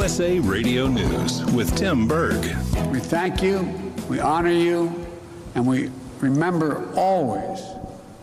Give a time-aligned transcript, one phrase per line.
[0.00, 2.42] USA Radio News with Tim Berg.
[2.90, 3.60] We thank you,
[4.08, 5.06] we honor you,
[5.54, 5.90] and we
[6.20, 7.60] remember always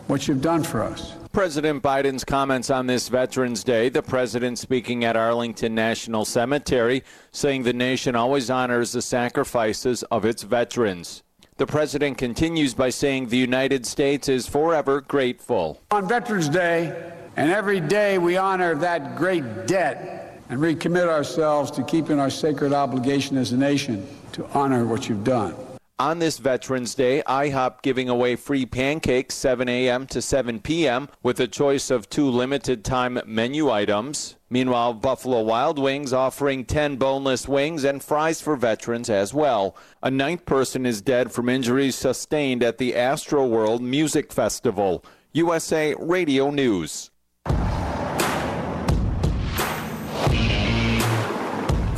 [0.08, 1.14] what you've done for us.
[1.30, 7.62] President Biden's comments on this Veterans Day, the president speaking at Arlington National Cemetery, saying
[7.62, 11.22] the nation always honors the sacrifices of its veterans.
[11.58, 15.80] The president continues by saying the United States is forever grateful.
[15.92, 21.82] On Veterans Day, and every day we honor that great debt and recommit ourselves to
[21.82, 25.54] keeping our sacred obligation as a nation to honor what you've done.
[26.00, 30.06] On this Veterans Day, IHOP giving away free pancakes 7 a.m.
[30.06, 31.08] to 7 p.m.
[31.24, 34.36] with a choice of two limited time menu items.
[34.48, 39.76] Meanwhile, Buffalo Wild Wings offering 10 boneless wings and fries for veterans as well.
[40.00, 45.04] A ninth person is dead from injuries sustained at the Astroworld Music Festival.
[45.32, 47.10] USA Radio News.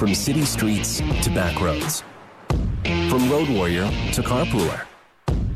[0.01, 2.03] From city streets to back roads.
[3.11, 3.84] From road warrior
[4.15, 4.87] to carpooler.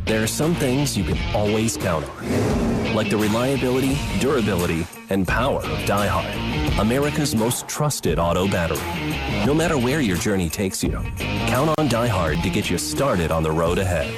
[0.04, 5.60] There are some things you can always count on, like the reliability, durability, and power
[5.60, 9.46] of DieHard, America's most trusted auto battery.
[9.46, 10.92] No matter where your journey takes you,
[11.48, 14.12] count on DieHard to get you started on the road ahead.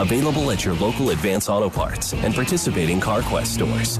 [0.00, 3.98] Available at your local Advance Auto Parts and participating CarQuest stores.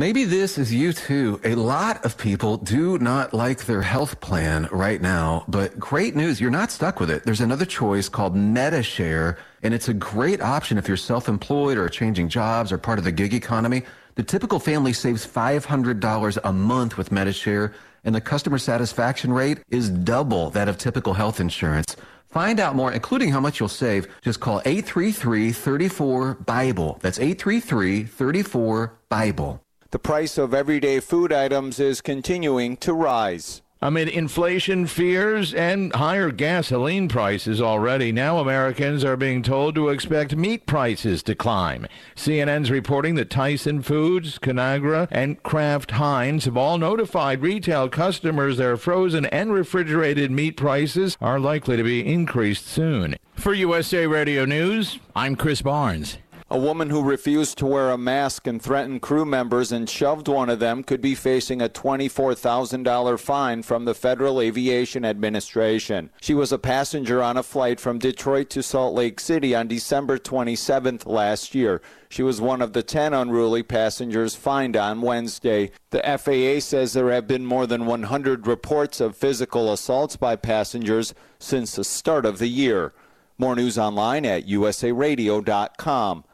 [0.00, 1.38] Maybe this is you too.
[1.44, 6.40] A lot of people do not like their health plan right now, but great news,
[6.40, 7.24] you're not stuck with it.
[7.24, 12.30] There's another choice called Medi-Share, and it's a great option if you're self-employed or changing
[12.30, 13.82] jobs or part of the gig economy.
[14.14, 19.90] The typical family saves $500 a month with Medi-Share, and the customer satisfaction rate is
[19.90, 21.94] double that of typical health insurance.
[22.30, 24.08] Find out more, including how much you'll save.
[24.22, 27.00] Just call 833-34-BIBLE.
[27.02, 29.60] That's 833-34-BIBLE.
[29.92, 33.60] The price of everyday food items is continuing to rise.
[33.82, 40.36] Amid inflation fears and higher gasoline prices already, now Americans are being told to expect
[40.36, 41.88] meat prices to climb.
[42.14, 48.76] CNN's reporting that Tyson Foods, Conagra, and Kraft Heinz have all notified retail customers their
[48.76, 53.16] frozen and refrigerated meat prices are likely to be increased soon.
[53.34, 56.18] For USA Radio News, I'm Chris Barnes.
[56.52, 60.50] A woman who refused to wear a mask and threatened crew members and shoved one
[60.50, 66.10] of them could be facing a $24,000 fine from the Federal Aviation Administration.
[66.20, 70.18] She was a passenger on a flight from Detroit to Salt Lake City on December
[70.18, 71.80] 27th last year.
[72.08, 75.70] She was one of the 10 unruly passengers fined on Wednesday.
[75.90, 81.14] The FAA says there have been more than 100 reports of physical assaults by passengers
[81.38, 82.92] since the start of the year.
[83.38, 86.24] More news online at usaradio.com.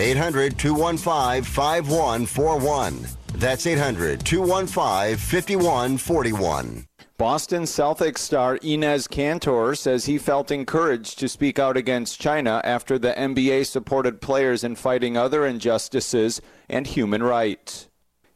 [0.00, 3.06] 800 215 5141.
[3.34, 6.86] That's 800 215 5141.
[7.18, 12.98] Boston Celtics star Enes Kanter says he felt encouraged to speak out against China after
[12.98, 17.88] the NBA supported players in fighting other injustices and human rights.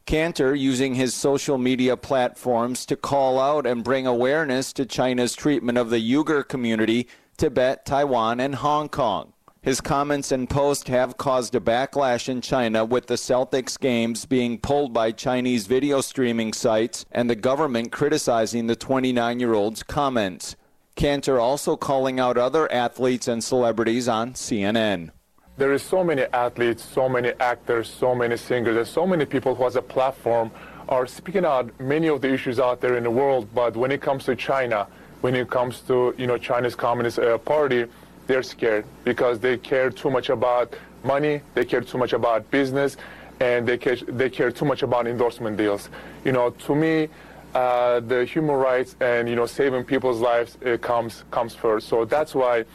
[0.05, 5.79] Cantor using his social media platforms to call out and bring awareness to China's treatment
[5.79, 9.33] of the Uyghur community, Tibet, Taiwan, and Hong Kong.
[9.65, 14.59] His comments and posts have caused a backlash in China with the Celtics games being
[14.59, 20.55] pulled by Chinese video streaming sites and the government criticizing the 29 year old's comments.
[20.95, 25.09] Kanter also calling out other athletes and celebrities on CNN.
[25.57, 29.55] There is so many athletes, so many actors, so many singers, and so many people
[29.55, 30.51] who has a platform
[30.89, 33.47] are speaking out many of the issues out there in the world.
[33.55, 34.85] But when it comes to China,
[35.21, 37.87] when it comes to you know China's Communist uh, Party,
[38.27, 42.97] they're scared because they care too much about money, they care too much about business,
[43.39, 45.89] and they care, they care too much about endorsement deals.
[46.23, 47.09] You know, to me,
[47.53, 51.87] uh, the human rights and you know saving people's lives comes comes first.
[51.87, 52.65] So that's why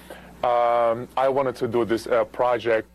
[0.43, 2.89] um, I wanted to do this uh, project.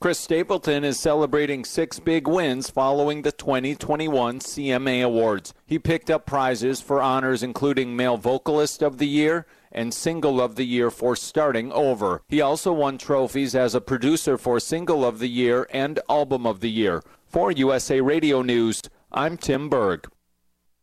[0.00, 5.54] Chris Stapleton is celebrating six big wins following the 2021 CMA Awards.
[5.64, 10.56] He picked up prizes for honors including Male Vocalist of the Year and Single of
[10.56, 12.22] the Year for Starting Over.
[12.28, 16.60] He also won trophies as a producer for Single of the Year and Album of
[16.60, 17.02] the Year.
[17.26, 20.06] For USA Radio News, I'm Tim Berg.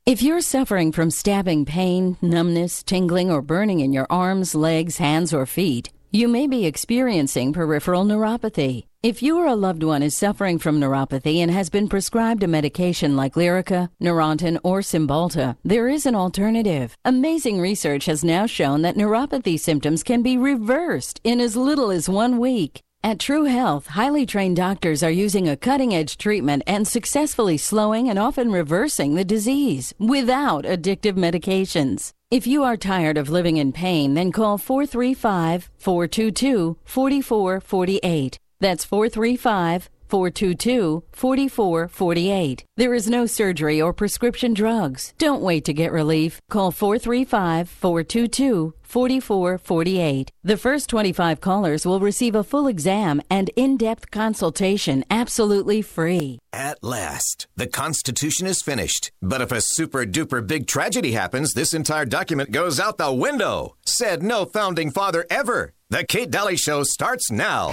[0.06, 5.34] If you're suffering from stabbing pain, numbness, tingling, or burning in your arms, legs, hands,
[5.34, 8.89] or feet, you may be experiencing peripheral neuropathy.
[9.02, 12.50] If you or a loved one is suffering from neuropathy and has been prescribed a
[12.50, 16.98] medication like Lyrica, Neurontin, or Cymbalta, there is an alternative.
[17.06, 22.10] Amazing research has now shown that neuropathy symptoms can be reversed in as little as
[22.10, 22.82] one week.
[23.02, 28.10] At True Health, highly trained doctors are using a cutting edge treatment and successfully slowing
[28.10, 32.12] and often reversing the disease without addictive medications.
[32.32, 38.40] If you are tired of living in pain, then call 435 422 4448.
[38.60, 42.66] That's 435 422 4448.
[42.76, 45.14] There is no surgery or prescription drugs.
[45.18, 46.42] Don't wait to get relief.
[46.50, 50.32] Call 435 422 4448.
[50.44, 56.40] The first 25 callers will receive a full exam and in depth consultation absolutely free.
[56.52, 59.12] At last, the Constitution is finished.
[59.22, 63.76] But if a super duper big tragedy happens, this entire document goes out the window.
[63.86, 65.74] Said no founding father ever.
[65.92, 67.70] The Kate Dalley Show starts now.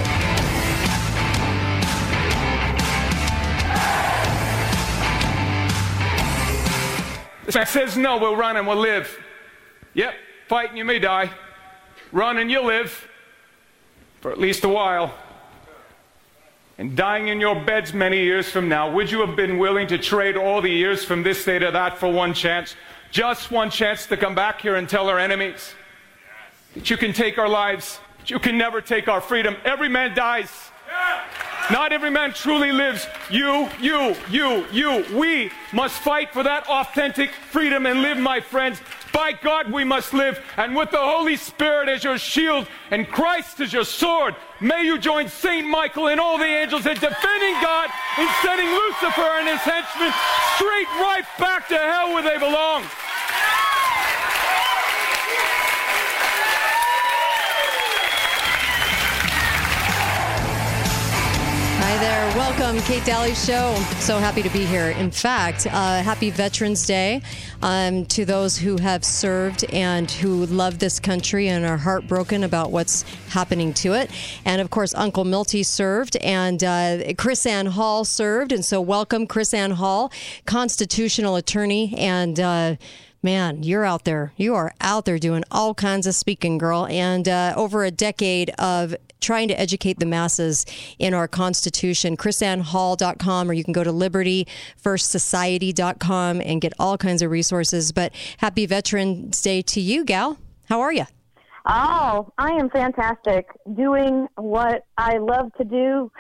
[7.52, 9.16] That says no, we'll run and we'll live.
[9.94, 10.14] Yep,
[10.48, 11.31] fighting you may die.
[12.12, 13.08] Run and you'll live
[14.20, 15.14] for at least a while.
[16.78, 19.96] And dying in your beds many years from now, would you have been willing to
[19.96, 22.76] trade all the years from this day to that for one chance?
[23.10, 25.75] Just one chance to come back here and tell our enemies
[26.75, 29.56] that you can take our lives, but you can never take our freedom.
[29.64, 30.50] Every man dies.
[31.70, 33.08] Not every man truly lives.
[33.28, 35.04] You, you, you, you.
[35.12, 38.81] We must fight for that authentic freedom and live, my friends.
[39.12, 40.38] By God, we must live.
[40.56, 44.96] And with the Holy Spirit as your shield and Christ as your sword, may you
[44.96, 45.66] join St.
[45.66, 50.12] Michael and all the angels in defending God and sending Lucifer and his henchmen
[50.54, 52.84] straight right back to hell where they belong.
[61.88, 62.37] Hi there.
[62.37, 63.73] Welcome, Kate Dalley Show.
[64.00, 64.88] So happy to be here.
[64.88, 67.23] In fact, uh, happy Veterans Day
[67.62, 72.73] um, to those who have served and who love this country and are heartbroken about
[72.73, 74.11] what's happening to it.
[74.44, 78.50] And of course, Uncle Milty served and uh, KrisAnne Hall served.
[78.50, 80.11] And so, welcome, KrisAnne Hall,
[80.44, 82.77] constitutional attorney and uh,
[83.23, 84.33] man, you're out there.
[84.37, 86.87] You are out there doing all kinds of speaking, girl.
[86.87, 90.65] And uh, over a decade of trying to educate the masses
[90.99, 92.17] in our Constitution.
[92.17, 97.93] KrisAnneHall.com, or you can go to LibertyFirstSociety.com and get all kinds of resources.
[97.93, 100.39] But happy Veterans Day to you, gal.
[100.69, 101.05] How are you?
[101.69, 103.49] Oh, I am fantastic.
[103.75, 106.13] Doing what I love to do,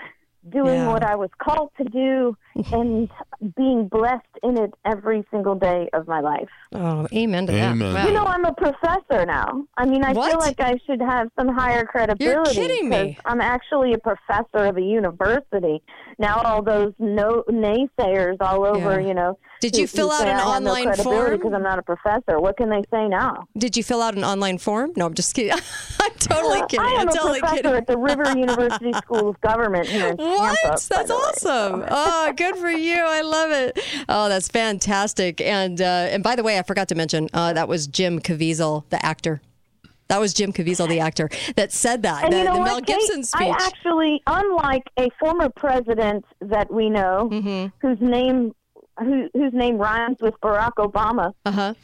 [0.48, 0.92] doing Yeah.
[0.92, 2.36] what I was called to do,
[2.72, 3.08] and
[3.56, 6.48] being blessed in it every single day of my life.
[6.74, 7.78] Oh, amen to Amen.
[7.78, 7.94] that.
[7.94, 8.06] Wow.
[8.06, 9.64] You know, I'm a professor now.
[9.76, 10.30] I mean, I What?
[10.30, 12.24] feel like I should have some higher credibility.
[12.24, 13.14] You're kidding me.
[13.14, 15.82] 'cause I'm actually a professor of a university.
[16.18, 19.06] Now, all those no naysayers all over, Yeah.
[19.08, 19.38] you know.
[19.60, 21.30] Did who- you fill who out an I have no online form?
[21.32, 22.38] Because I'm not a professor.
[22.40, 23.44] What can they say now?
[23.56, 24.92] Did you fill out an online form?
[24.96, 25.52] No, I'm just kidding.
[26.00, 26.80] I'm totally kidding.
[26.80, 27.74] I am I'm a totally professor kidding.
[27.74, 30.56] at the River University School of Government here in What?
[30.62, 30.62] Tampa.
[30.62, 31.20] by That's the way.
[31.20, 31.84] awesome.
[31.90, 32.96] Oh, good for you.
[32.96, 33.78] I love it.
[34.08, 35.40] Oh, that's fantastic.
[35.40, 38.84] And uh, and by the way, I forgot to mention uh, that was Jim Caviezel,
[38.90, 39.40] the actor.
[40.08, 42.24] That was Jim Caviezel, the actor, that said that.
[42.24, 42.80] And the you know the Mel?
[42.80, 43.48] Gibson speech.
[43.48, 47.66] I actually, unlike a former president that we know, Mm-hmm.
[47.84, 48.54] whose name
[48.98, 51.74] who, whose name rhymes with Barack Obama, uh-huh.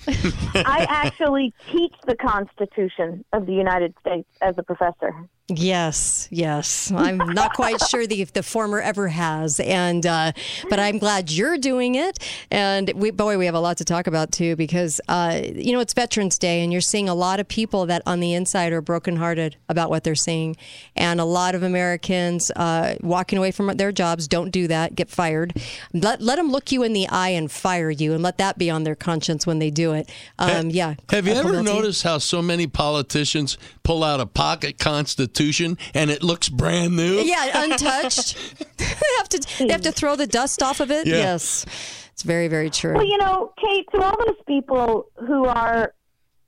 [0.54, 5.14] I actually teach the Constitution of the United States as a professor.
[5.48, 6.92] Yes, yes.
[6.92, 10.32] I'm not quite sure the the former ever has, and uh,
[10.70, 12.20] but I'm glad you're doing it.
[12.52, 15.80] And we, boy, we have a lot to talk about too, because uh, you know
[15.80, 18.80] it's Veterans Day, and you're seeing a lot of people that on the inside are
[18.80, 20.56] brokenhearted about what they're seeing,
[20.94, 24.28] and a lot of Americans uh, walking away from their jobs.
[24.28, 24.94] Don't do that.
[24.94, 25.60] Get fired.
[25.92, 28.70] Let let them look you in the eye and fire you, and let that be
[28.70, 30.08] on their conscience when they do it.
[30.38, 30.94] Um, yeah.
[31.10, 35.31] Have you ever noticed how so many politicians pull out a pocket constitution
[35.94, 37.20] and it looks brand new?
[37.20, 38.36] Yeah, untouched.
[38.76, 38.84] they
[39.18, 41.06] have to they have to throw the dust off of it.
[41.06, 41.16] Yeah.
[41.16, 41.66] Yes,
[42.12, 42.94] it's very very true.
[42.94, 45.92] Well, you know, Kate, to all those people who are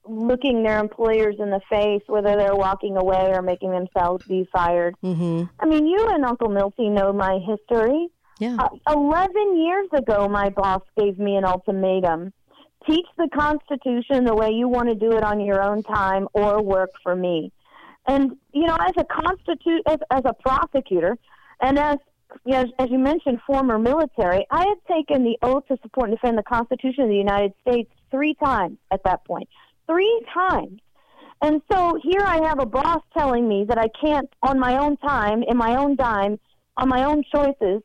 [0.07, 4.95] looking their employers in the face, whether they're walking away or making themselves be fired.
[5.03, 5.45] Mm-hmm.
[5.59, 8.09] I mean, you and Uncle Milty know my history.
[8.39, 8.57] Yeah.
[8.59, 12.33] Uh, 11 years ago, my boss gave me an ultimatum.
[12.87, 16.63] Teach the Constitution the way you want to do it on your own time or
[16.63, 17.51] work for me.
[18.07, 21.17] And, you know, as a constitu- as, as a prosecutor
[21.61, 21.99] and as
[22.53, 24.47] as, as you mentioned, former military.
[24.51, 27.91] I had taken the oath to support and defend the Constitution of the United States
[28.11, 29.21] three times at that.
[29.87, 30.81] Three times.
[31.43, 34.97] And so here I have a boss telling me that I can't, on my own
[34.97, 36.39] time, in my own dime,
[36.77, 37.83] on my own choices,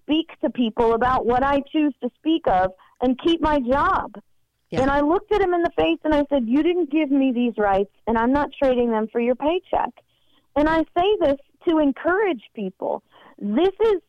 [0.00, 4.14] speak to people about what I choose to speak of and keep my job.
[4.74, 4.82] Yeah.
[4.82, 7.32] And I looked at him in the face and I said, You didn't give me
[7.32, 9.90] these rights, and I'm not trading them for your paycheck.
[10.56, 11.36] And I say this
[11.68, 13.02] to encourage people.
[13.38, 14.00] This is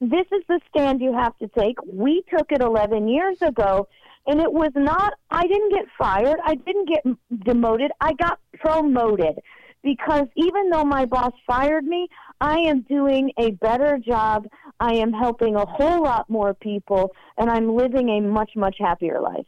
[0.00, 1.76] this is the stand you have to take.
[1.90, 3.88] We took it 11 years ago,
[4.26, 5.14] and it was not.
[5.30, 6.36] I didn't get fired.
[6.44, 7.90] I didn't get demoted.
[8.00, 9.38] I got promoted
[9.82, 12.08] because even though my boss fired me,
[12.42, 14.46] I am doing a better job.
[14.80, 19.18] I am helping a whole lot more people, and I'm living a much much happier
[19.20, 19.46] life.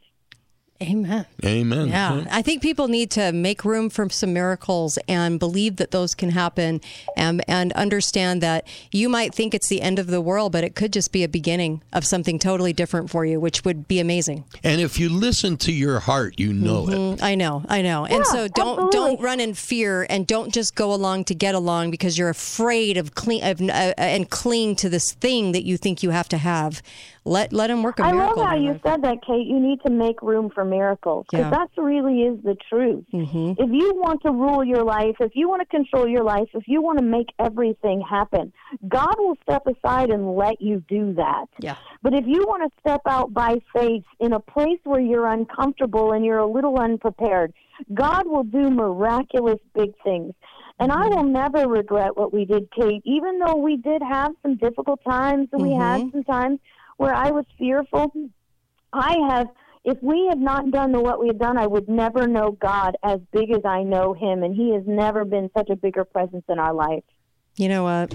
[0.81, 1.25] Amen.
[1.45, 1.89] Amen.
[1.89, 6.15] Yeah, I think people need to make room for some miracles and believe that those
[6.15, 6.81] can happen,
[7.15, 10.75] and and understand that you might think it's the end of the world, but it
[10.75, 14.43] could just be a beginning of something totally different for you, which would be amazing.
[14.63, 16.97] And if you listen to your heart, you know it.
[16.97, 17.21] Mhm.
[17.21, 18.05] I know, I know.
[18.05, 21.91] and so don't don't run in fear and don't just go along to get along
[21.91, 26.01] because you're afraid of clean of, uh, and cling to this thing that you think
[26.01, 26.81] you have to have.
[27.23, 28.39] Let let him work a I miracle.
[28.39, 29.45] I love how you said that, Kate.
[29.45, 31.49] You need to make room for miracles because Yeah.
[31.51, 33.05] that really is the truth.
[33.13, 33.61] Mm-hmm.
[33.61, 36.67] If you want to rule your life, if you want to control your life, if
[36.67, 38.51] you want to make everything happen,
[38.87, 41.45] God will step aside and let you do that.
[41.59, 41.75] Yeah.
[42.01, 46.13] But if you want to step out by faith in a place where you're uncomfortable
[46.13, 47.53] and you're a little unprepared,
[47.93, 50.33] God will do miraculous big things.
[50.79, 54.55] And I will never regret what we did, Kate, even though we did have some
[54.55, 56.59] difficult times and we had some times
[57.01, 58.11] where I was fearful.
[58.93, 59.47] I have,
[59.83, 62.95] if we had not done the, what we had done, I would never know God
[63.03, 64.43] as big as I know Him.
[64.43, 67.03] And He has never been such a bigger presence in our life.
[67.55, 68.13] You know what?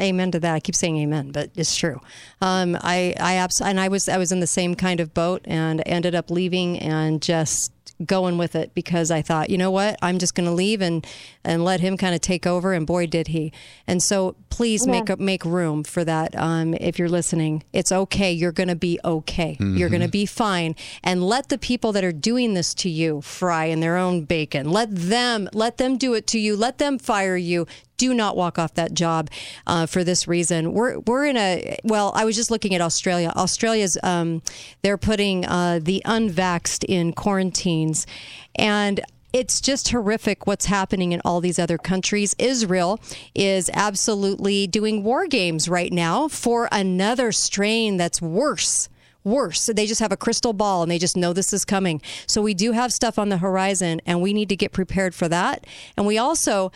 [0.00, 0.54] Amen to that.
[0.54, 2.00] I keep saying amen, but it's true.
[2.40, 5.42] Um, I, I abs- and I was, I was in the same kind of boat
[5.44, 7.72] and ended up leaving and just
[8.04, 11.06] going with it because I thought, you know what, I'm just going to leave and
[11.44, 12.72] and let him kind of take over.
[12.72, 13.52] And boy, did he!
[13.86, 14.92] And so please Yeah.
[14.92, 16.36] make up make room for that.
[16.36, 18.32] Um, if you're listening, it's okay.
[18.32, 19.56] You're going to be okay.
[19.60, 20.74] You're going to be fine.
[21.02, 24.70] And let the people that are doing this to you fry in their own bacon.
[24.70, 26.56] Let them let them do it to you.
[26.56, 29.30] Let them fire you do not walk off that job
[29.66, 30.72] uh, for this reason.
[30.72, 32.12] We're we're in a well.
[32.14, 33.32] I was just looking at Australia.
[33.36, 34.42] Australia's um,
[34.82, 38.06] they're putting uh, the unvaxxed in quarantines,
[38.54, 39.00] and.
[39.34, 42.36] It's just horrific what's happening in all these other countries.
[42.38, 43.00] Israel
[43.34, 48.90] is absolutely doing war games right now for another strain that's worse
[49.24, 49.66] worse.
[49.66, 52.02] They just have a crystal ball and they just know this is coming.
[52.26, 55.28] So we do have stuff on the horizon and we need to get prepared for
[55.28, 55.66] that.
[55.96, 56.72] And we also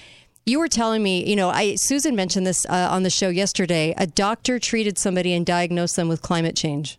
[0.47, 3.93] you were telling me, you know, I Susan mentioned this uh, on the show yesterday.
[3.99, 6.99] A doctor treated somebody and diagnosed them with climate change.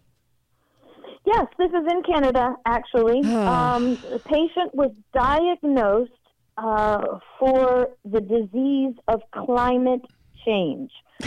[1.26, 3.20] Yes, this is in Canada, actually.
[3.36, 6.12] um, the patient was diagnosed
[6.58, 10.02] uh, for the disease of climate
[10.46, 10.92] change.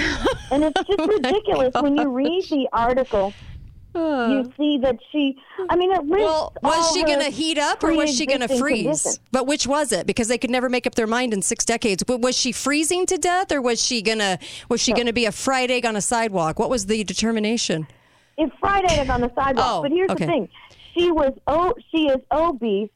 [0.51, 3.35] and it's just ridiculous when you read the article.
[3.95, 5.37] You see that she,
[5.69, 8.41] I mean, it lists Well, was she going to heat up or was she going
[8.41, 9.03] to freeze?
[9.03, 9.21] conditions.
[9.33, 10.07] But which was it?
[10.07, 12.03] Because they could never make up their mind in six decades.
[12.03, 15.33] But was she freezing to death or was she gonna was she gonna be a
[15.33, 16.59] fried egg on a sidewalk?
[16.59, 17.87] What was the determination?
[18.39, 19.67] It's fried egg on the sidewalk.
[19.67, 20.25] Oh, but here's okay.
[20.25, 20.49] the thing:
[20.97, 22.91] she was oh, she is obese.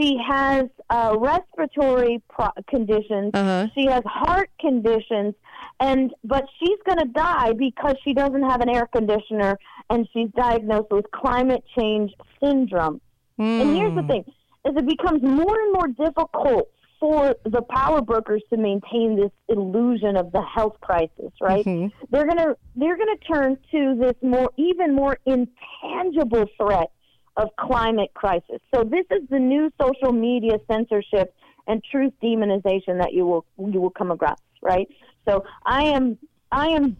[0.00, 3.30] She has uh, respiratory pro- conditions.
[3.32, 3.68] Uh-huh.
[3.74, 5.34] She has heart conditions,
[5.78, 9.56] and but she's going to die because she doesn't have an air conditioner,
[9.90, 12.12] and she's diagnosed with climate change
[12.42, 13.00] syndrome.
[13.38, 14.08] And here's the Hmm.
[14.08, 14.24] thing:
[14.64, 16.68] as it becomes more and more difficult
[17.00, 21.66] for the power brokers to maintain this illusion of the health crisis, right?
[21.66, 21.94] Mm-hmm.
[22.10, 26.90] They're gonna they're gonna turn to this more even more intangible threat
[27.36, 28.60] of climate crisis.
[28.74, 31.34] So this is the new social media censorship
[31.66, 34.88] and truth demonization that you will you will come across, right?
[35.28, 36.16] So I am
[36.52, 36.96] I am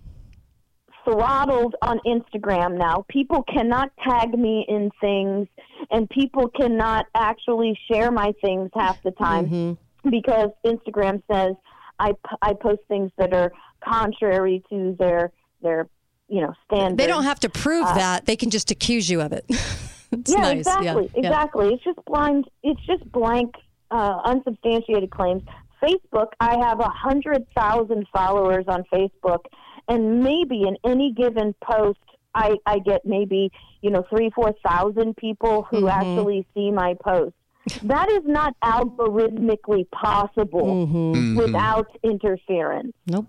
[1.04, 3.04] throttled on Instagram now.
[3.08, 5.48] People cannot tag me in things,
[5.90, 10.10] and people cannot actually share my things half the time Mm-hmm.
[10.10, 11.54] because Instagram says
[11.98, 13.52] I, I post things that are
[13.86, 15.30] contrary to their
[15.62, 15.88] their
[16.28, 16.96] you know standards.
[16.98, 18.26] They don't have to prove Uh, that.
[18.26, 19.44] They can just accuse you of it.
[19.48, 20.58] it's yeah, nice.
[20.58, 21.28] exactly, Yeah, yeah.
[21.28, 21.74] exactly.
[21.74, 22.46] It's just blind.
[22.62, 23.54] It's just blank,
[23.90, 25.42] uh, unsubstantiated claims.
[25.82, 29.40] Facebook, I have a hundred thousand followers on Facebook,
[29.88, 31.98] and maybe in any given post,
[32.34, 33.50] I, I get maybe
[33.82, 35.90] you know three, four thousand people who Mhm.
[35.92, 37.34] actually see my post.
[37.82, 41.36] That is not algorithmically possible Mhm.
[41.36, 42.92] without interference.
[43.06, 43.26] Nope,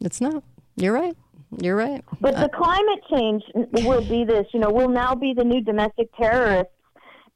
[0.00, 0.42] it's not.
[0.76, 1.16] You're right.
[1.62, 2.02] You're right.
[2.20, 3.42] But Uh, the climate change
[3.86, 4.46] will be this.
[4.52, 6.72] You know, we'll now be the new domestic terrorists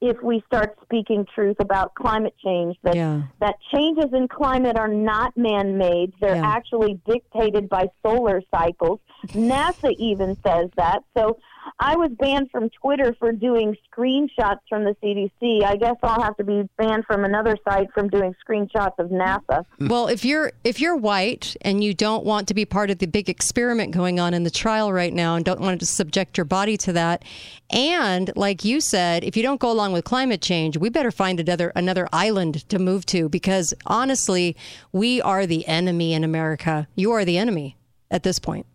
[0.00, 2.76] if we start speaking truth about climate change.
[2.82, 3.22] That Yeah.
[3.40, 6.12] that changes in climate are not man-made.
[6.20, 6.46] They're Yeah.
[6.46, 9.00] actually dictated by solar cycles.
[9.28, 11.02] NASA even says that.
[11.16, 11.36] So
[11.78, 15.64] I was banned from Twitter for doing screenshots from the CDC.
[15.64, 19.64] I guess I'll have to be banned from another site from doing screenshots of NASA.
[19.80, 23.06] well, if you're if you're white and you don't want to be part of the
[23.06, 26.44] big experiment going on in the trial right now and don't want to subject your
[26.44, 27.24] body to that,
[27.70, 31.40] and like you said, if you don't go along with climate change, we better find
[31.40, 34.56] another another island to move to because honestly,
[34.92, 36.88] we are the enemy in America.
[36.94, 37.76] You are the enemy
[38.10, 38.66] at this point.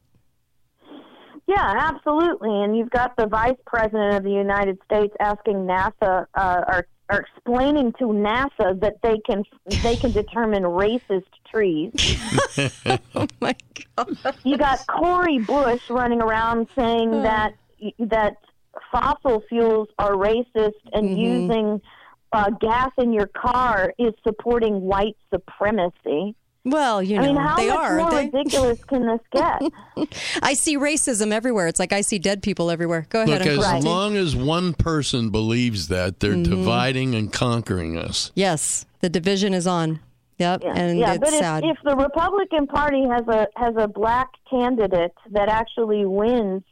[1.47, 2.49] Yeah, absolutely.
[2.63, 7.19] And you've got the vice president of the United States asking NASA uh, or, or
[7.19, 9.43] explaining to NASA that they can
[9.83, 11.91] they can determine racist trees.
[13.15, 13.55] oh my
[13.95, 14.17] god!
[14.43, 17.53] You got Cori Bush running around saying that
[17.99, 18.37] that
[18.91, 21.17] fossil fuels are racist and Mhm.
[21.17, 21.81] using
[22.31, 26.35] uh, gas in your car is supporting white supremacy.
[26.65, 28.37] Well, you know, I mean, how they much are, more aren't they?
[28.39, 29.61] ridiculous can this get?
[30.41, 31.67] I see racism everywhere.
[31.67, 33.05] It's like I see dead people everywhere.
[33.09, 33.45] Go ahead.
[33.45, 33.91] Look, as Uncle.
[33.91, 36.43] long as one person believes that, they're Mhm.
[36.49, 38.31] dividing and conquering us.
[38.33, 39.99] Yes, the division is on.
[40.39, 41.63] Yep, and yeah, it's but if, sad.
[41.63, 46.63] if the Republican Party has a has a black candidate that actually wins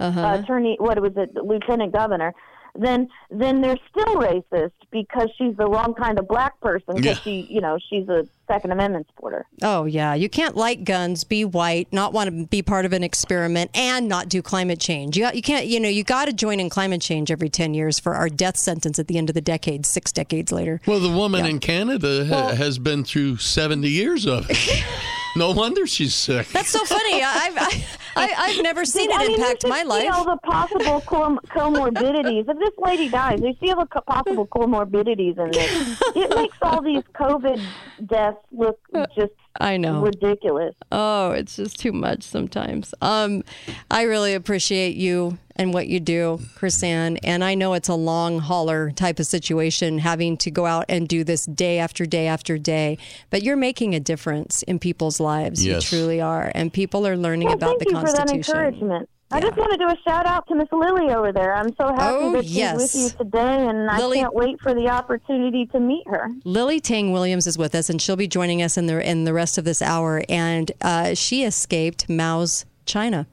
[0.00, 0.38] Uh-huh.
[0.42, 2.32] attorney, what was it, lieutenant governor,
[2.74, 7.22] then then they're still racist because she's the wrong kind of black person because Yeah.
[7.22, 9.46] she, you know, she's a Second Amendment supporter.
[9.62, 13.04] Oh yeah, you can't like guns, be white, not want to be part of an
[13.04, 15.16] experiment, and not do climate change.
[15.16, 18.00] You you can't, you know, you got to join in climate change every ten years
[18.00, 20.80] for our death sentence at the end of the decade, six decades later.
[20.86, 24.84] Well, the woman in Canada ha- has been through 70 years of it.
[25.36, 26.48] no wonder she's sick.
[26.48, 27.22] That's so funny.
[27.22, 27.84] I- I've I,
[28.16, 30.08] I, I've never seen I it mean, you impact should my see life.
[30.12, 32.48] all the possible com- comorbidities.
[32.48, 36.00] If this lady dies, you see all the co- possible comorbidities in this.
[36.16, 37.64] It makes all these COVID
[38.06, 38.78] deaths look
[39.14, 40.02] just I know.
[40.02, 40.74] ridiculous.
[40.92, 42.94] Oh, it's just too much sometimes.
[43.02, 43.42] Um,
[43.90, 47.18] I really appreciate you and what you do, KrisAnne.
[47.24, 51.08] And I know it's a long hauler type of situation having to go out and
[51.08, 52.96] do this day after day after day.
[53.30, 55.64] But you're making a difference in people's lives.
[55.64, 55.90] Yes.
[55.92, 56.50] You truly are.
[56.54, 59.06] And people are learning Well, about thank the you for that Constitution.
[59.32, 59.32] Encouragement.
[59.32, 61.54] I just want to do a shout out to Miss Lily over there.
[61.54, 62.76] I'm so happy Oh, that she's yes.
[62.76, 66.28] with you today, and Lily- I can't wait for the opportunity to meet her.
[66.44, 69.32] Lily Tang Williams is with us, and she'll be joining us in the in the
[69.32, 70.22] rest of this hour.
[70.28, 73.26] And uh, she escaped Mao's China,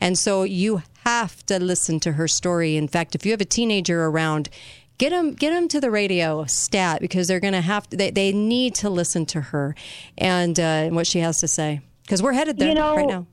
[0.00, 2.76] and so you have to listen to her story.
[2.76, 4.48] In fact, if you have a teenager around.
[4.98, 7.96] Get them, get them to the radio stat because they're going to have to.
[7.96, 9.74] They, they need to listen to her
[10.16, 13.26] and uh, what she has to say because we're headed there You know, right now.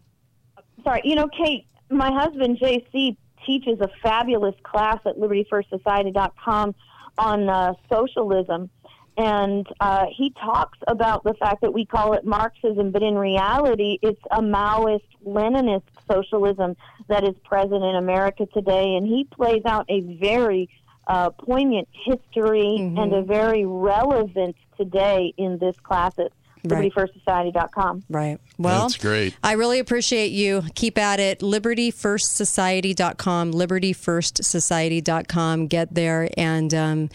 [0.83, 6.75] Sorry, you know, Kate, my husband JC teaches a fabulous class at LibertyFirstSociety.com
[7.17, 8.69] on uh, socialism,
[9.17, 13.99] and uh, he talks about the fact that we call it Marxism, but in reality,
[14.01, 19.85] it's a Maoist Leninist socialism that is present in America today, and he plays out
[19.89, 20.69] a very
[21.07, 26.31] uh, poignant history and a very relevant today in this class at.
[26.63, 28.03] LibertyFirstSociety.com.
[28.09, 28.39] Right.
[28.57, 29.35] Well, That's great.
[29.43, 30.63] I really appreciate you.
[30.75, 31.39] Keep at it.
[31.39, 35.67] LibertyFirstSociety.com, LibertyFirstSociety.com.
[35.67, 36.29] Get there.
[36.37, 37.09] And um,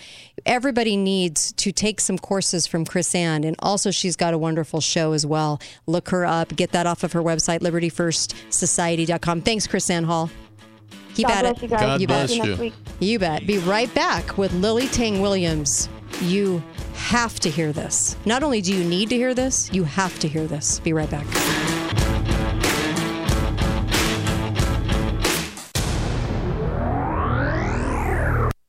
[0.46, 3.46] everybody needs to take some courses from KrisAnne.
[3.46, 5.60] And also, she's got a wonderful show as well.
[5.86, 6.54] Look her up.
[6.56, 9.42] Get that off of her website, LibertyFirstSociety.com.
[9.42, 10.30] Thanks, KrisAnne Hall.
[11.14, 11.62] Keep God at bless it.
[11.62, 11.80] you guys.
[11.80, 12.58] God you bless bet.
[12.58, 12.72] you.
[13.00, 13.46] You bet.
[13.46, 15.88] Be right back with Lily Tang Williams.
[16.22, 16.62] You
[17.04, 18.16] have to hear this.
[18.24, 20.80] Not only do you need to hear this, you have to hear this.
[20.80, 21.73] Be right back.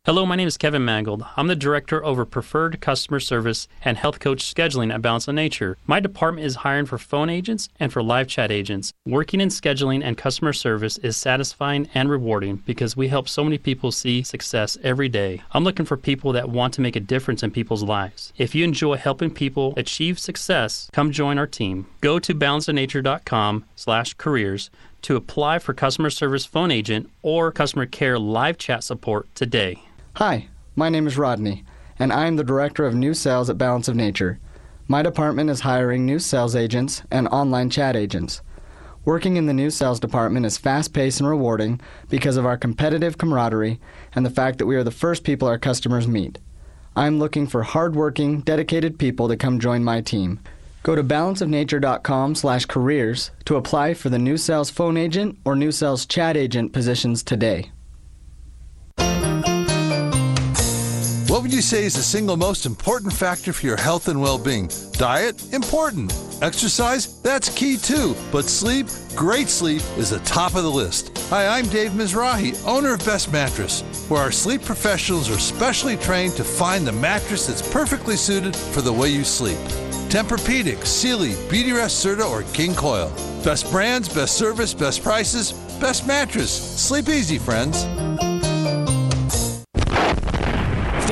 [0.05, 1.25] Hello, my name is Kevin Mangold.
[1.35, 5.79] I'm the Director over Preferred Customer Service and Health Coach Scheduling at Balance of Nature.
[5.87, 8.93] My department is hiring for phone agents and for live chat agents.
[9.07, 13.57] Working in scheduling and customer service is satisfying and rewarding because we help so many
[13.57, 15.41] people see success every day.
[15.53, 18.31] I'm looking for people that want to make a difference in people's lives.
[18.37, 21.87] If you enjoy helping people achieve success, come join our team.
[22.01, 24.69] Go to balanceofnature.com slash careers
[25.01, 29.81] to apply for customer service phone agent or customer care live chat support today.
[30.19, 30.47] Hi,
[30.78, 31.65] my name is Rodney,
[31.99, 34.39] and I am the Director of New Sales at Balance of Nature.
[34.88, 38.41] My department is hiring new sales agents and online chat agents.
[39.04, 43.17] Working in the new sales department is fast paced and rewarding because of our competitive
[43.17, 43.78] camaraderie
[44.13, 46.39] and the fact that we are the first people our customers meet.
[46.95, 50.39] I'm looking for hardworking, dedicated people to come join my team.
[50.84, 55.73] Go to balanceofnature.com slash careers to apply for the New Sales phone agent or New
[55.73, 57.69] Sales chat agent positions today.
[61.35, 64.37] What would you say is the single most important factor for your health and well
[64.37, 64.69] being?
[64.93, 65.53] Diet?
[65.53, 66.17] Important.
[66.41, 67.19] Exercise?
[67.23, 68.15] That's key too.
[68.31, 68.87] But sleep?
[69.17, 71.11] Great sleep is the top of the list.
[71.29, 76.37] Hi, I'm Dave Mizrahi, owner of Best Mattress, where our sleep professionals are specially trained
[76.37, 79.57] to find the mattress that's perfectly suited for the way you sleep.
[80.07, 83.09] Tempur-Pedic, Sealy, Beautyrest Serta, or King Coil.
[83.43, 86.49] Best brands, best service, best prices, best mattress.
[86.49, 87.85] Sleep easy, friends.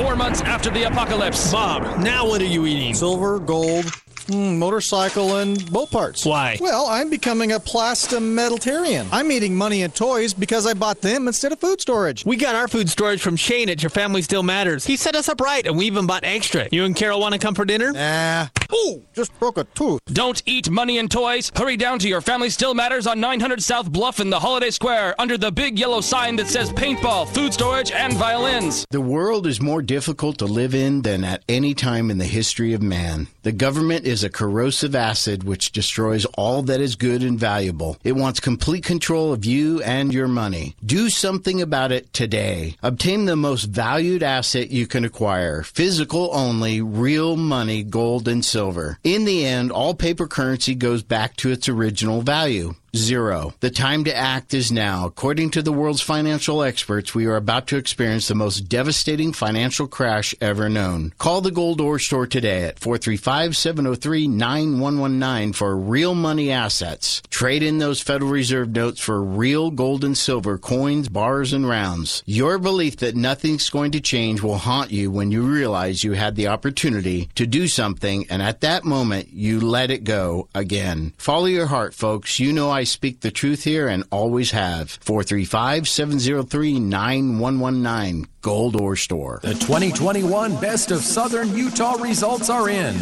[0.04, 1.50] Four months after the apocalypse.
[1.50, 2.92] Bob, now what are you eating?
[2.92, 3.86] Silver, gold,
[4.26, 6.26] mm, motorcycle, and boat parts.
[6.26, 6.58] Why?
[6.60, 9.08] Well, I'm becoming a plastometalitarian.
[9.10, 12.22] I'm eating money and toys because I bought them instead of food storage.
[12.26, 14.84] We got our food storage from Shane at Your Family Still Matters.
[14.84, 16.68] He set us up right, and we even bought extra.
[16.70, 17.90] You and Carol want to come for dinner?
[17.92, 18.48] Nah.
[18.74, 20.00] Ooh, just broke a tooth.
[20.06, 21.52] Don't eat money and toys.
[21.54, 25.14] Hurry down to Your Family Still Matters on 900 South Bluff in the Holiday Square
[25.20, 28.84] under the big yellow sign that says paintball, food storage, and violins.
[28.90, 32.74] The world is more difficult to live in than at any time in the history
[32.74, 33.28] of man.
[33.44, 37.96] The government is a corrosive acid which destroys all that is good and valuable.
[38.02, 40.74] It wants complete control of you and your money.
[40.84, 42.76] Do something about it today.
[42.82, 48.63] Obtain the most valued asset you can acquire physical only, real money, gold, and silver.
[49.02, 52.74] In the end, all paper currency goes back to its original value.
[52.96, 53.52] Zero.
[53.60, 55.06] The time to act is now.
[55.06, 59.88] According to the world's financial experts, we are about to experience the most devastating financial
[59.88, 61.12] crash ever known.
[61.18, 67.20] Call the Gold Ore Store today at 435-703-9119 for real money assets.
[67.30, 72.22] Trade in those Federal Reserve notes for real gold and silver coins, bars, and rounds.
[72.26, 76.36] Your belief that nothing's going to change will haunt you when you realize you had
[76.36, 81.12] the opportunity to do something and at that moment you let it go again.
[81.18, 82.38] Follow your heart, folks.
[82.38, 84.90] You know I speak the truth here and always have.
[85.00, 88.26] 435 703 9119.
[88.42, 89.40] Gold Ore Store.
[89.42, 92.94] The 2021 Best of Southern Utah results are in,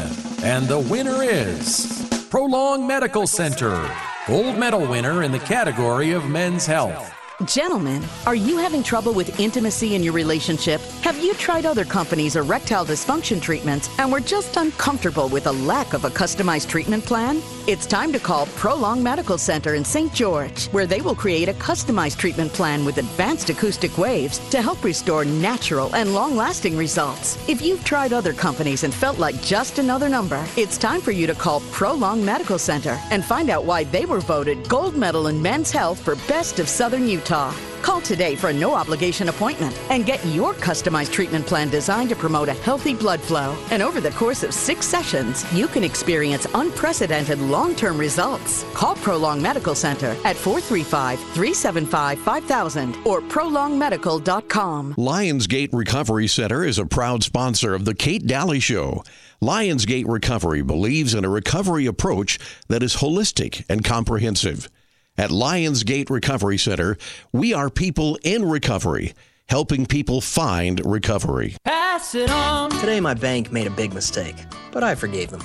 [0.42, 3.90] and the winner is Prolong Medical Center,
[4.26, 7.12] gold medal winner in the category of men's health.
[7.46, 10.80] Gentlemen, are you having trouble with intimacy in your relationship?
[11.02, 15.92] Have you tried other companies' erectile dysfunction treatments and were just uncomfortable with a lack
[15.92, 17.42] of a customized treatment plan?
[17.68, 20.12] It's time to call Prolong Medical Center in St.
[20.12, 24.82] George, where they will create a customized treatment plan with advanced acoustic waves to help
[24.82, 27.38] restore natural and long lasting results.
[27.48, 31.28] If you've tried other companies and felt like just another number, it's time for you
[31.28, 35.40] to call Prolong Medical Center and find out why they were voted gold medal in
[35.40, 37.54] men's health for Best of Southern Utah.
[37.82, 42.16] Call today for a no obligation appointment and get your customized treatment plan designed to
[42.16, 43.56] promote a healthy blood flow.
[43.70, 48.64] And over the course of six sessions, you can experience unprecedented long term results.
[48.72, 54.94] Call Prolong Medical Center at 435 375 5000 or prolongmedical.com.
[54.94, 59.02] Lionsgate Recovery Center is a proud sponsor of The Kate Dalley Show.
[59.42, 64.70] Lionsgate Recovery believes in a recovery approach that is holistic and comprehensive.
[65.18, 66.96] At Lionsgate Recovery Center,
[67.32, 69.12] we are people in recovery,
[69.46, 71.54] helping people find recovery.
[71.64, 72.70] Pass it on.
[72.70, 74.36] Today, my bank made a big mistake,
[74.70, 75.42] but I forgave them.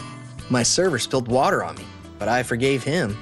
[0.50, 1.84] My server spilled water on me,
[2.18, 3.18] but I forgave him.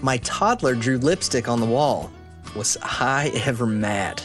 [0.00, 2.12] My toddler drew lipstick on the wall.
[2.54, 4.22] Was I ever mad?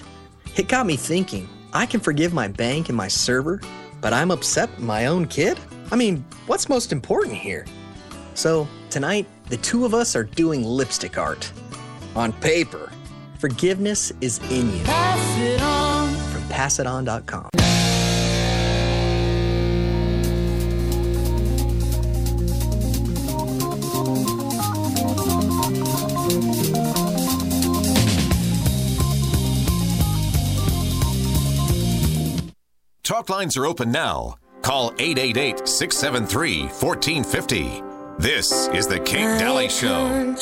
[0.58, 3.60] It got me thinking I can forgive my bank and my server,
[4.02, 5.60] but I'm upset with my own kid?
[5.92, 7.66] I mean, what's most important here?
[8.36, 11.52] So, tonight, the two of us are doing lipstick art.
[12.16, 12.92] On paper.
[13.40, 14.84] Forgiveness is in you.
[14.84, 16.16] Pass it on.
[16.32, 17.50] From passiton.com.
[33.06, 34.36] Talk lines are open now.
[34.64, 37.85] Call 888 673 1450.
[38.18, 40.36] This is the Kate Dalley Show.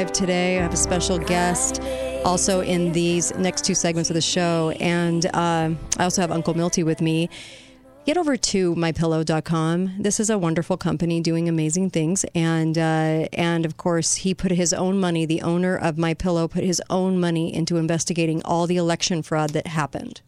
[0.00, 1.82] Live today, I have a special guest,
[2.24, 4.70] also in these next two segments of the show.
[4.80, 7.28] And uh, I also have Uncle Milty with me.
[8.06, 9.96] Get over to mypillow.com.
[9.98, 14.52] This is a wonderful company doing amazing things, and uh, and of course he put
[14.52, 15.26] his own money.
[15.26, 19.50] The owner of My Pillow put his own money into investigating all the election fraud
[19.50, 20.22] that happened.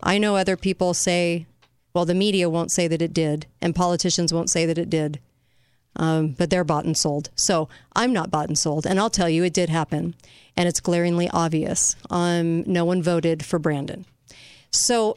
[0.00, 1.46] I know other people say,
[1.92, 5.18] well, the media won't say that it did, and politicians won't say that it did
[5.96, 7.30] um, but they're bought and sold.
[7.34, 8.86] So I'm not bought and sold.
[8.86, 10.14] And I'll tell you, it did happen.
[10.56, 11.96] And it's glaringly obvious.
[12.10, 14.04] Um, no one voted for Brandon.
[14.70, 15.16] So,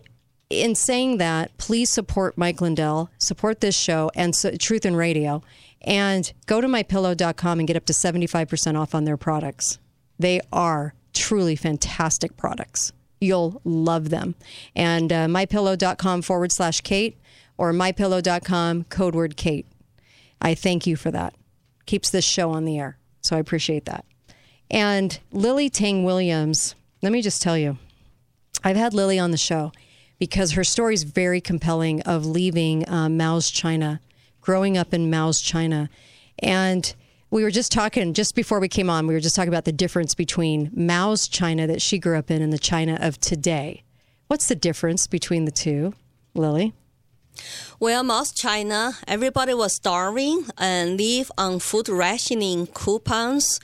[0.49, 5.41] in saying that, please support Mike Lindell, support this show and so, Truth in Radio,
[5.81, 9.79] and go to mypillow.com and get up to 75% off on their products.
[10.19, 12.93] They are truly fantastic products.
[13.19, 14.36] You'll love them.
[14.75, 17.17] And uh, mypillow.com forward slash Kate
[17.57, 19.65] or mypillow.com code word Kate.
[20.43, 21.34] I thank you for that.
[21.86, 22.97] Keeps this show on the air.
[23.21, 24.06] So I appreciate that.
[24.69, 27.77] And Lily Tang Williams, let me just tell you,
[28.63, 29.71] I've had Lily on the show
[30.19, 34.01] because her story is very compelling of leaving uh, Mao's China,
[34.41, 35.89] growing up in Mao's China.
[36.39, 36.93] And
[37.29, 39.71] we were just talking, just before we came on, we were just talking about the
[39.71, 43.84] difference between Mao's China that she grew up in and the China of today.
[44.27, 45.93] What's the difference between the two,
[46.34, 46.73] Lily?
[47.79, 53.59] Well, most China, everybody was starving and live on food rationing coupons,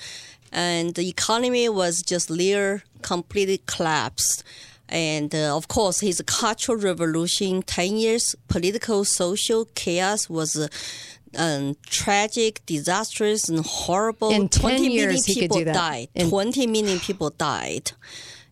[0.51, 4.43] and the economy was just near completely collapsed.
[4.89, 10.67] And uh, of course, his cultural revolution, 10 years political, social chaos was uh,
[11.38, 14.32] um, tragic, disastrous, and horrible.
[14.32, 16.08] In 10 20 years, million people died.
[16.15, 17.91] In- 20 million people died.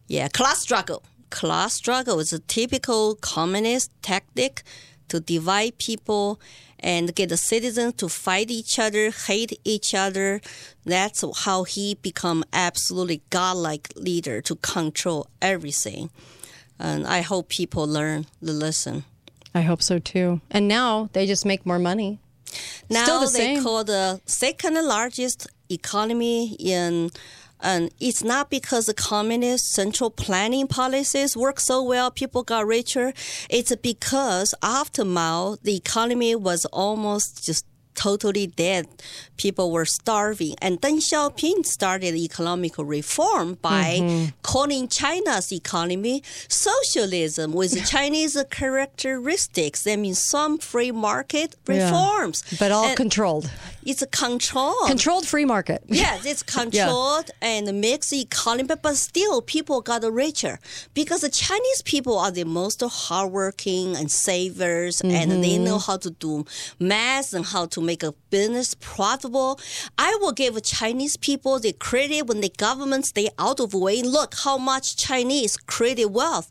[0.07, 1.03] Yeah, class struggle.
[1.29, 4.63] Class struggle is a typical communist tactic
[5.09, 6.39] to divide people
[6.79, 10.41] and get the citizens to fight each other, hate each other.
[10.85, 16.09] That's how he become absolutely godlike leader to control everything.
[16.79, 19.05] And I hope people learn the lesson.
[19.55, 20.41] I hope so too.
[20.51, 22.19] And now they just make more money.
[22.89, 23.63] Now Still the they same.
[23.63, 27.09] call the second largest economy in
[27.61, 33.13] and it's not because the communist central planning policies work so well, people got richer.
[33.49, 37.65] It's because after Mao, the economy was almost just
[37.95, 38.85] totally dead.
[39.37, 40.53] People were starving.
[40.61, 44.33] And Deng Xiaoping started economic reform by Mhm.
[44.43, 49.81] calling China's economy socialism with Chinese characteristics.
[49.83, 51.85] That means some free market Yeah.
[51.85, 52.43] reforms.
[52.59, 53.49] But all And controlled.
[53.89, 54.75] It's a control.
[54.85, 55.81] Controlled free market.
[55.87, 60.59] Yes, it's controlled and mixed economy, but still people got richer
[60.93, 65.61] because the Chinese people are the most hardworking and savers, and they Mhm.
[65.67, 66.45] know how to do
[66.79, 69.57] math and how to make a business profitable.
[69.97, 74.01] I will give Chinese people the credit when the government stay out of the way.
[74.01, 76.49] Look how much Chinese created wealth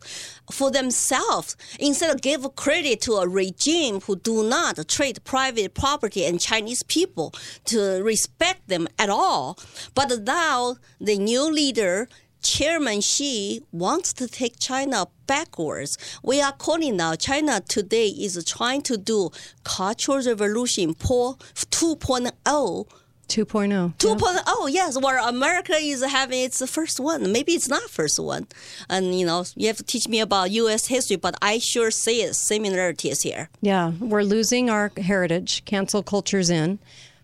[0.51, 6.25] for themselves instead of give credit to a regime who do not treat private property
[6.25, 7.33] and Chinese people
[7.65, 9.59] to respect them at all.
[9.95, 12.09] But now the new leader,
[12.43, 15.99] Chairman Xi, wants to take China backwards.
[16.23, 19.31] We are calling now China today is trying to do
[19.65, 22.87] cultural revolution po- 2.0.
[23.29, 23.95] 2.0.
[23.97, 27.33] 2.0, oh, yes, where America is having its first one.
[27.33, 28.47] Maybe it's not first one.
[28.89, 30.87] And, you know, you have to teach me about U.S.
[30.87, 33.49] history, but I sure see it, similarities here.
[33.61, 35.65] Yeah, we're losing our heritage.
[35.65, 36.79] Cancel culture's in.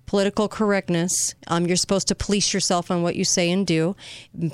[0.06, 1.34] Political correctness.
[1.46, 3.96] Um, you're supposed to police yourself on what you say and do.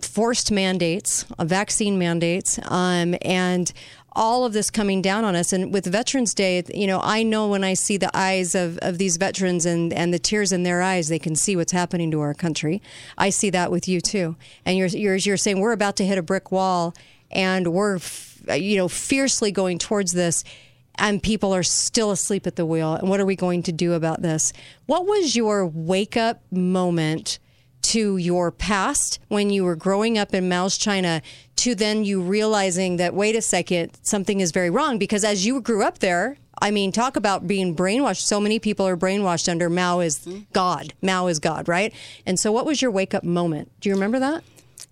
[0.02, 3.72] Forced mandates, uh, vaccine mandates, um, and
[4.12, 5.52] all of this coming down on us.
[5.52, 8.98] And with Veterans Day, you know, I know when I see the eyes of, of
[8.98, 12.20] these veterans and, and the tears in their eyes, they can see what's happening to
[12.20, 12.82] our country.
[13.16, 14.36] I see that with you too.
[14.64, 16.94] And you're, you're, you're saying we're about to hit a brick wall
[17.30, 17.98] and we're,
[18.54, 20.42] you know, fiercely going towards this
[20.98, 22.94] and people are still asleep at the wheel.
[22.94, 24.52] And what are we going to do about this?
[24.86, 27.38] What was your wake up moment
[27.82, 31.22] to your past when you were growing up in Mao's China
[31.58, 34.98] to then you realizing that, wait a second, something is very wrong?
[34.98, 38.22] Because as you grew up there, I mean, talk about being brainwashed.
[38.22, 40.94] So many people are brainwashed under Mao is God.
[41.02, 41.92] Mao is God, right?
[42.26, 43.70] And so, what was your wake up moment?
[43.80, 44.42] Do you remember that?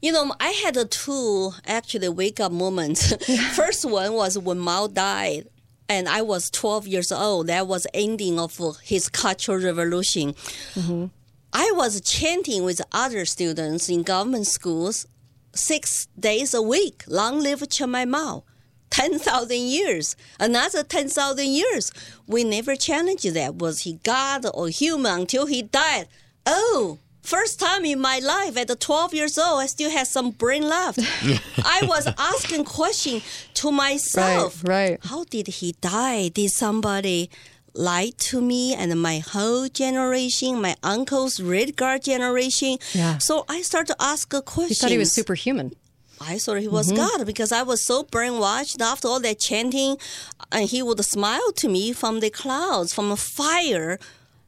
[0.02, 3.14] You know, I had a two actually wake up moments.
[3.56, 5.48] First one was when Mao died.
[5.88, 7.46] And I was 12 years old.
[7.46, 10.32] That was ending of his cultural revolution.
[10.74, 11.06] Mm-hmm.
[11.52, 15.06] I was chanting with other students in government schools
[15.56, 17.04] six days a week.
[17.08, 18.44] Long live Chiang Mao.
[18.90, 20.16] 10,000 years.
[20.38, 21.92] Another 10,000 years.
[22.26, 23.56] We never challenged that.
[23.56, 26.08] Was he God or human until he died?
[26.46, 30.30] Oh, First time in my life at the 12 years old, I still had some
[30.30, 31.00] brain left.
[31.58, 33.20] I was asking question
[33.54, 34.62] to myself.
[34.62, 34.98] Right, right.
[35.02, 36.28] How did he die?
[36.28, 37.28] Did somebody
[37.76, 42.78] lie to me and my whole generation, my uncle's red guard generation?
[42.94, 43.18] Yeah.
[43.18, 44.70] So I started to ask a question.
[44.70, 45.72] You thought he was superhuman.
[46.20, 46.96] I thought he was Mhm.
[46.96, 49.98] God because I was so brainwashed after all that chanting,
[50.50, 53.98] and he would smile to me from the clouds, from a fire.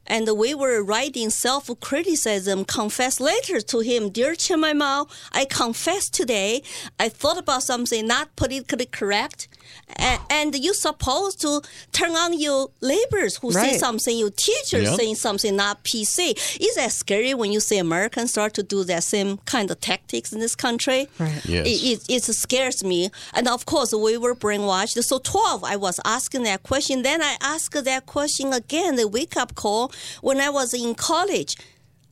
[0.07, 4.09] And we were writing self criticism, confess letters to him.
[4.09, 6.63] Dear Chen Mao, I confess today.
[6.99, 9.47] I thought about something not politically correct.
[9.97, 14.99] And, and you're supposed to turn on your neighbors who say something, your teachers Yep.
[14.99, 16.31] saying something not PC.
[16.61, 20.31] Is that scary when you see Americans start to do that same kind of tactics
[20.31, 21.07] in this country?
[21.17, 21.43] Right.
[21.45, 21.67] Yes.
[21.67, 23.09] It, it, it scares me.
[23.33, 25.01] And of course, we were brainwashed.
[25.03, 27.01] So 12, I was asking that question.
[27.01, 31.55] Then I asked that question again, the wake up call, when I was in college.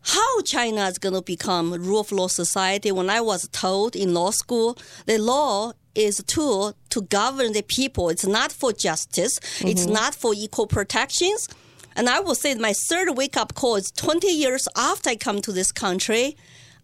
[0.01, 4.13] How China is going to become rule of law society when I was told in
[4.13, 8.09] law school the law is a tool to govern the people.
[8.09, 9.37] It's not for justice.
[9.61, 9.91] It's Mhm.
[9.99, 11.47] not for equal protections.
[11.95, 15.41] And I will say my third wake up call is 20 years after I come
[15.41, 16.37] to this country.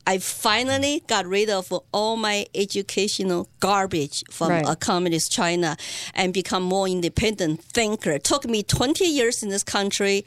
[0.06, 4.68] I finally got rid of all my educational garbage from Right.
[4.68, 5.78] a communist China
[6.14, 8.12] and become more independent thinker.
[8.12, 10.26] It took me 20 years in this country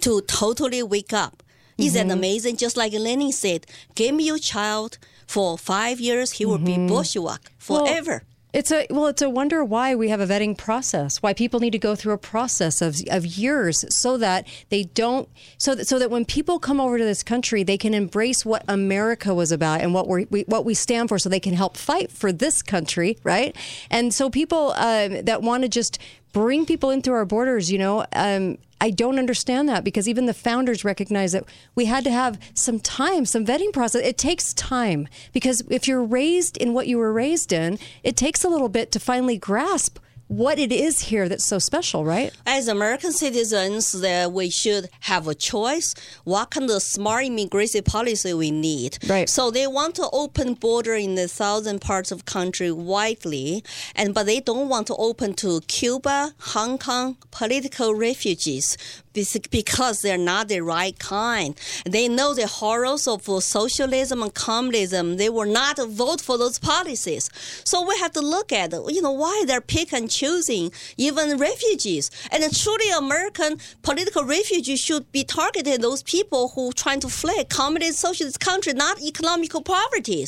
[0.00, 1.42] to totally wake up.
[1.78, 2.18] Isn't that Mhm.
[2.18, 2.56] amazing?
[2.56, 4.98] Just like Lenin said, give me your child
[5.32, 8.22] for five years, he will be Bolshevik Well, forever.
[8.52, 11.22] It's a well, it's a wonder why we have a vetting process.
[11.22, 15.26] Why people need to go through a process of of years so that they don't
[15.56, 18.62] so that so that when people come over to this country, they can embrace what
[18.68, 21.78] America was about and what we're, we what we stand for, so they can help
[21.78, 23.56] fight for this country, right?
[23.90, 25.98] And so people um, that want to just
[26.34, 28.04] bring people in through our borders, you know.
[28.12, 31.44] Um, I don't understand that because even the founders recognize that
[31.76, 34.02] we had to have some time, some vetting process.
[34.04, 38.42] It takes time because if you're raised in what you were raised in, it takes
[38.42, 40.00] a little bit to finally grasp
[40.32, 42.32] what it is here that's so special, right?
[42.46, 45.94] As American citizens, that we should have a choice.
[46.24, 48.98] What kind of smart immigration policy we need?
[49.06, 49.28] Right.
[49.28, 53.62] So they want to open border in the southern parts of country widely,
[53.94, 58.78] and but they don't want to open to Cuba, Hong Kong, political refugees
[59.12, 61.58] because they're not the right kind.
[61.84, 65.16] They know the horrors of socialism and communism.
[65.16, 67.30] They will not vote for those policies.
[67.64, 72.10] So we have to look at, you know, why they're pick and choosing even refugees.
[72.30, 77.98] And truly American political refugees should be targeted those people who trying to flee communist
[77.98, 80.26] socialist country, not economical poverty.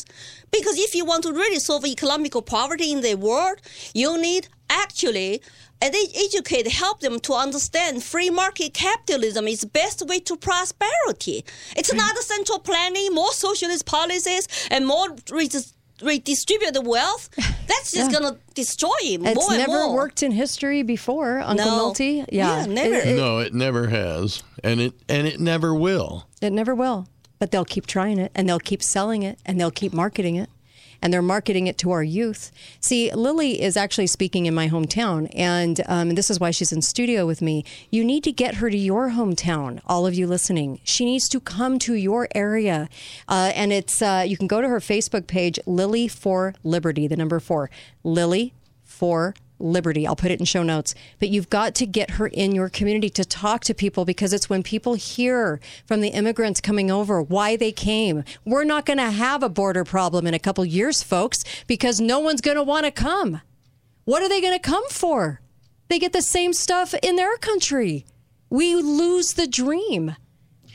[0.51, 3.59] Because if you want to really solve economical poverty in the world,
[3.93, 5.43] you need actually
[5.85, 10.37] and they educate, help them to understand free market capitalism is the best way to
[10.37, 11.45] prosperity.
[11.77, 15.09] It's not a central planning, more socialist policies, and more
[15.41, 17.29] redis- redistribute the wealth.
[17.69, 18.19] That's just Yeah.
[18.19, 19.95] gonna destroy it It's more and never more.
[19.95, 21.77] worked in history before, Uncle No.
[21.77, 22.25] Milty.
[22.33, 22.95] Yeah, Yeah, never.
[22.95, 26.27] It, it- no, it never has, and it and it never will.
[26.41, 27.07] It never will.
[27.39, 30.49] But they'll keep trying it and they'll keep selling it and they'll keep marketing it.
[31.05, 32.51] And they're marketing it to our youth.
[32.81, 36.81] See, Lily is actually speaking in my hometown, and um, this is why she's in
[36.81, 37.63] studio with me.
[37.91, 40.81] You need to get her to your hometown, all of you listening.
[40.83, 42.89] She needs to come to your area.
[43.29, 47.17] Uh, and it's uh, you can go to her Facebook page, Lily for Liberty, the
[47.17, 47.69] number four.
[48.03, 50.07] Lily for Liberty.
[50.07, 50.95] I'll put it in show notes.
[51.19, 54.51] But you've got to get her in your community to talk to people because it's
[54.51, 58.25] when people hear from the immigrants coming over why they came.
[58.45, 62.19] We're not going to have a border problem in a couple years, folks, because no
[62.19, 63.41] one's going to want to come.
[64.05, 65.41] What are they going to come for?
[65.89, 68.05] They get the same stuff in their country.
[68.51, 70.17] We lose the dream.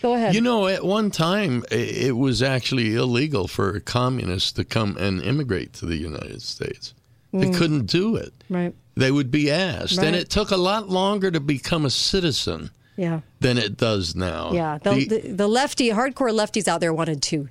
[0.02, 0.34] Go ahead.
[0.34, 5.74] You know, at one time, it was actually illegal for communists to come and immigrate
[5.74, 6.94] to the United States.
[7.34, 7.56] They Mm.
[7.56, 8.34] couldn't do it.
[8.50, 8.74] Right.
[8.96, 10.08] They would be asked, Right.
[10.08, 13.22] and it took a lot longer to become a citizen Yeah.
[13.40, 14.52] than it does now.
[14.52, 17.48] Yeah, the, The- the, the lefty, hardcore lefties out there wanted to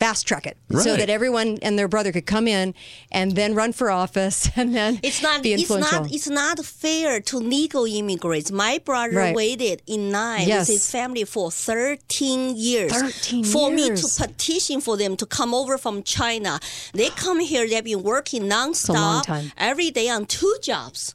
[0.00, 2.72] fast track it so that everyone and their brother could come in
[3.10, 5.42] and then run for office and then It's not.
[5.42, 6.12] be It's not.
[6.12, 8.50] It's not fair to legal immigrants.
[8.52, 9.34] My brother Right.
[9.34, 10.68] waited in line Yes.
[10.68, 12.92] with his family for thirteen years.
[12.92, 16.60] 13 for me to petition for them to come over from China.
[16.94, 17.66] They come here.
[17.68, 21.14] They've been working a long nonstop every day on two jobs.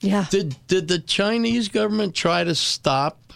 [0.00, 0.24] Yeah.
[0.30, 3.32] Did did the Chinese government try to stop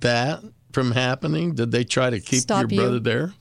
[0.00, 1.54] that from happening?
[1.54, 2.80] Did they try to keep Stop your you?
[2.80, 3.32] brother there?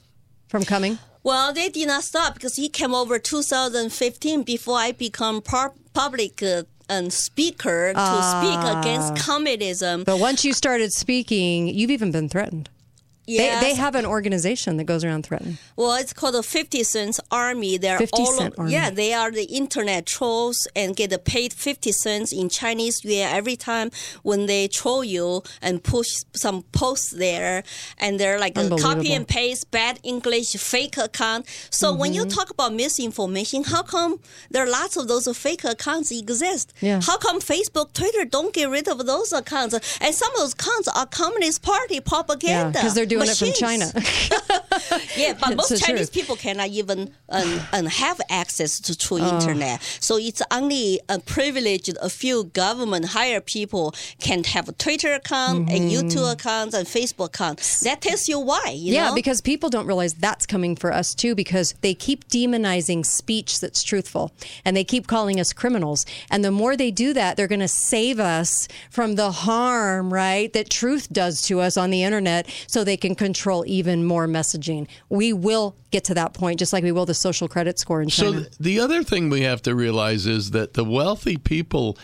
[0.48, 1.00] From coming.
[1.24, 6.42] Well, they did not stop because he came over 2015 before I become par- public
[6.42, 8.80] uh, um, speaker to speak Ah.
[8.80, 10.04] against communism.
[10.06, 12.70] But once you started speaking, you've even been threatened.
[13.28, 13.62] Yes.
[13.62, 15.58] They, they have an organization that goes around threatening.
[15.76, 17.78] Well, it's called the 50 Cents Army.
[17.78, 18.72] They're 50 all Cent Army.
[18.72, 23.56] yeah, they are the internet trolls and get paid 50 cents in Chinese yuan every
[23.58, 23.92] time
[24.24, 27.64] when they troll you and push some posts there
[28.00, 31.46] and they're like copy and paste bad English fake account.
[31.70, 32.34] So when you Mhm.
[32.34, 34.20] talk about misinformation, how come
[34.52, 36.74] there are lots of those fake accounts exist?
[36.82, 37.02] Yeah.
[37.02, 39.74] How come Facebook, Twitter don't get rid of those accounts?
[40.02, 42.48] And some of those accounts are Communist Party propaganda.
[42.48, 43.52] Yeah, because they're doing it from.
[43.54, 43.92] China.
[45.18, 46.14] Yeah, but most the Chinese truth.
[46.14, 49.36] people cannot even um, um, have access to true Oh.
[49.40, 49.82] internet.
[50.00, 51.90] So it's only a privilege.
[52.02, 57.28] A few government hired people can have a Twitter account, and YouTube accounts, and Facebook
[57.28, 57.80] accounts.
[57.82, 58.70] That tells you why.
[58.70, 58.94] You Mm-hmm.
[58.94, 59.16] yeah, know?
[59.16, 63.82] because people don't realize that's coming for us too, because they keep demonizing speech that's
[63.84, 64.32] truthful
[64.64, 66.06] and they keep calling us criminals.
[66.30, 70.52] And the more they do that, they're going to save us from the harm, right,
[70.54, 74.88] that truth does to us on the internet so they can control even more messaging.
[75.10, 78.10] We will get to that point, just like we will the social credit score in
[78.10, 78.40] So China.
[78.46, 81.98] th- the other thing we have to realize is that the wealthy people,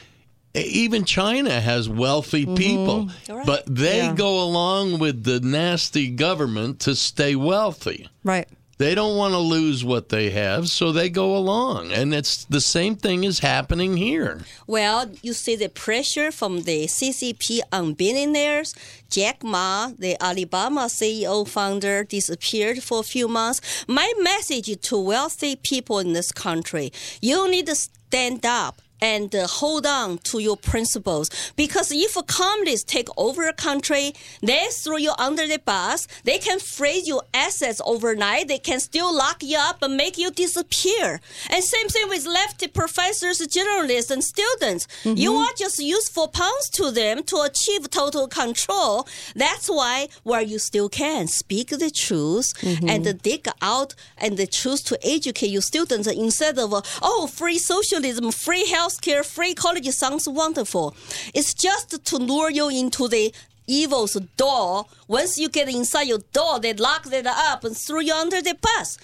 [0.53, 2.55] even China has wealthy mm-hmm.
[2.55, 3.45] people, Right.
[3.45, 4.13] but they Yeah.
[4.15, 8.07] go along with the nasty government to stay wealthy.
[8.23, 8.47] right.
[8.77, 11.91] They don't want to lose what they have, so they go along.
[11.91, 14.41] And it's the same thing is happening here.
[14.67, 18.73] Well, you see the pressure from the CCP on billionaires.
[19.09, 23.85] Jack Ma, the Alibaba CEO founder, disappeared for a few months.
[23.87, 28.81] My message to wealthy people in this country you need to stand up.
[29.03, 34.13] And uh, hold on to your principles because if a communists take over a country,
[34.41, 36.07] they throw you under the bus.
[36.23, 38.47] They can freeze your assets overnight.
[38.47, 41.19] They can still lock you up and make you disappear.
[41.49, 44.87] And same thing with lefty professors, journalists, and students.
[45.03, 49.05] You are just useful pawns to them to achieve total control.
[49.35, 54.97] That's why where you still can speak the truth and dig out and truth to
[55.05, 56.69] educate your students instead of
[57.01, 60.95] oh free socialism, free healthcare, free college sounds wonderful.
[61.33, 63.33] It's just to lure you into the
[63.67, 64.85] evil's door.
[65.07, 68.55] Once you get inside your door, they lock it up and throw you under the
[68.61, 68.97] bus.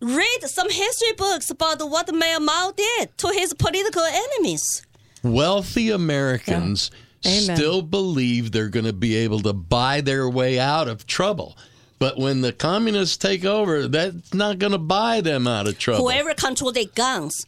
[0.00, 4.84] Read some history books about what Mayor Mao did to his political enemies.
[5.22, 6.90] Wealthy Americans
[7.24, 7.56] Amen.
[7.56, 11.56] still believe they're going to be able to buy their way out of trouble.
[11.98, 16.04] But when the communists take over, that's not going to buy them out of trouble.
[16.04, 17.46] Whoever controls the guns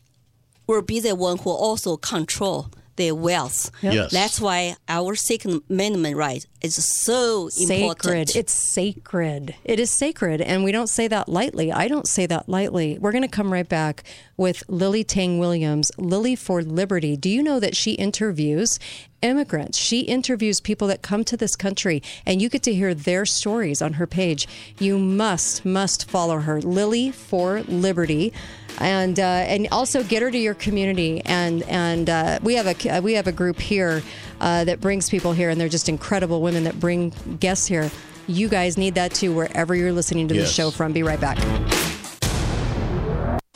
[0.66, 3.70] will be the one who also control their wealth.
[3.82, 3.94] Yep.
[3.94, 4.12] Yes.
[4.12, 8.30] That's why our Second Amendment right is so important.
[8.30, 8.36] Sacred.
[8.36, 9.54] It's sacred.
[9.64, 10.40] It is sacred.
[10.40, 11.70] And we don't say that lightly.
[11.72, 12.98] I don't say that lightly.
[12.98, 14.02] We're going to come right back
[14.36, 17.16] with Lily Tang Williams, Lily for Liberty.
[17.16, 18.78] Do you know that she interviews
[19.22, 19.78] immigrants?
[19.78, 23.82] She interviews people that come to this country, and you get to hear their stories
[23.82, 24.46] on her page.
[24.78, 28.32] You must, must follow her, Lily for Liberty.
[28.78, 33.00] And uh, and also get her to your community and and uh, we have a
[33.00, 34.02] we have a group here
[34.38, 37.90] uh, that brings people here and they're just incredible women that bring guests here.
[38.26, 40.92] You guys need that too wherever you're listening to the show from.
[40.92, 41.38] Be right back.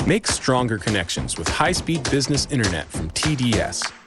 [0.07, 4.00] Make stronger connections with high speed business internet from TDS.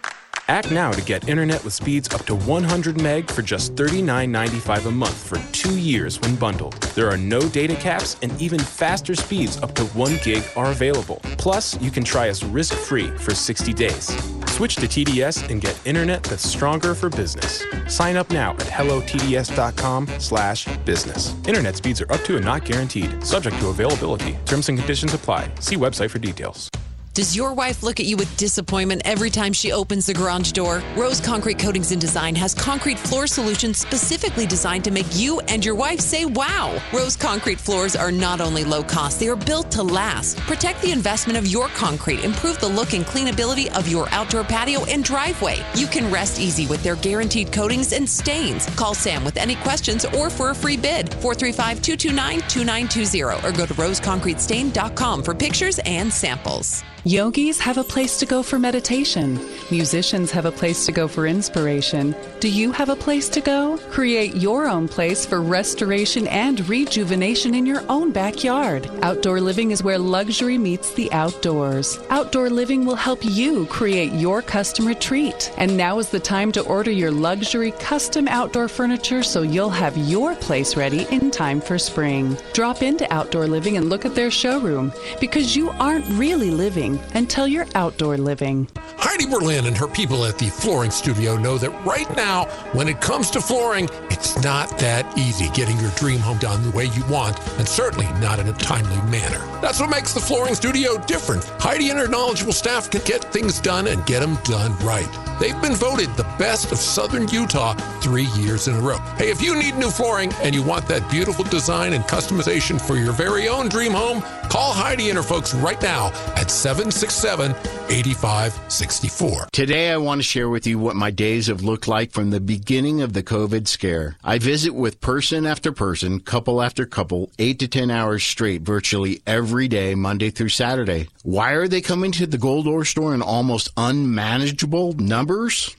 [0.50, 4.92] Act now to get internet with speeds up to 100 meg for just $39.95 a
[4.92, 6.74] month for two years when bundled.
[6.96, 11.22] There are no data caps, and even faster speeds up to 1 gig are available.
[11.38, 14.12] Plus, you can try us risk free for 60 days.
[14.52, 17.64] Switch to TDS and get internet that's stronger for business.
[17.88, 21.34] Sign up now at hellotds.com/slash business.
[21.48, 24.38] Internet speeds are up to and not guaranteed, subject to availability.
[24.46, 25.50] Terms and conditions apply.
[25.60, 26.70] See website for details.
[27.14, 30.82] Does your wife look at you with disappointment every time she opens the garage door?
[30.96, 35.64] Rose Concrete Coatings and Design has concrete floor solutions specifically designed to make you and
[35.64, 36.82] your wife say wow.
[36.92, 40.40] Rose Concrete floors are not only low cost, they are built to last.
[40.40, 44.84] Protect the investment of your concrete, improve the look and cleanability of your outdoor patio
[44.86, 45.64] and driveway.
[45.76, 48.66] You can rest easy with their guaranteed coatings and stains.
[48.76, 53.68] Call Sam with any questions or for a free bid 435 229 2920 or go
[53.68, 56.84] to roseconcretestain.com for pictures and samples.
[57.06, 59.38] Yogis have a place to go for meditation.
[59.70, 62.16] Musicians have a place to go for inspiration.
[62.40, 63.78] Do you have a place to go?
[63.92, 68.90] Create your own place for restoration and rejuvenation in your own backyard.
[69.02, 72.00] Outdoor living is where luxury meets the outdoors.
[72.10, 75.52] Outdoor living will help you create your custom retreat.
[75.58, 79.98] And now is the time to order your luxury custom outdoor furniture so you'll have
[79.98, 82.38] your place ready in time for spring.
[82.54, 87.48] Drop into Outdoor Living and look at their showroom because you aren't really living, until
[87.48, 88.68] you're outdoor living.
[88.98, 93.02] Heidi Berlin and her people at the Flooring Studio know that right now, when it
[93.02, 97.06] comes to flooring, it's not that easy getting your dream home done the way you
[97.10, 99.40] want, and certainly not in a timely manner.
[99.62, 101.44] That's what makes the Flooring Studio different.
[101.60, 105.10] Heidi and her knowledgeable staff can get things done and get them done right.
[105.40, 108.98] They've been voted the best of Southern Utah three years in a row.
[109.18, 112.96] Hey, if you need new flooring and you want that beautiful design and customization for
[112.96, 117.52] your very own dream home, call Heidi and her folks right now at 767
[117.90, 119.48] 8564.
[119.52, 122.40] Today, I want to share with you what my days have looked like from the
[122.40, 124.16] beginning of the COVID scare.
[124.24, 129.22] I visit with person after person, couple after couple, eight to 10 hours straight, virtually
[129.26, 131.08] every day, Monday through Saturday.
[131.24, 135.23] Why are they coming to the Gold Ore store in almost unmanageable numbers?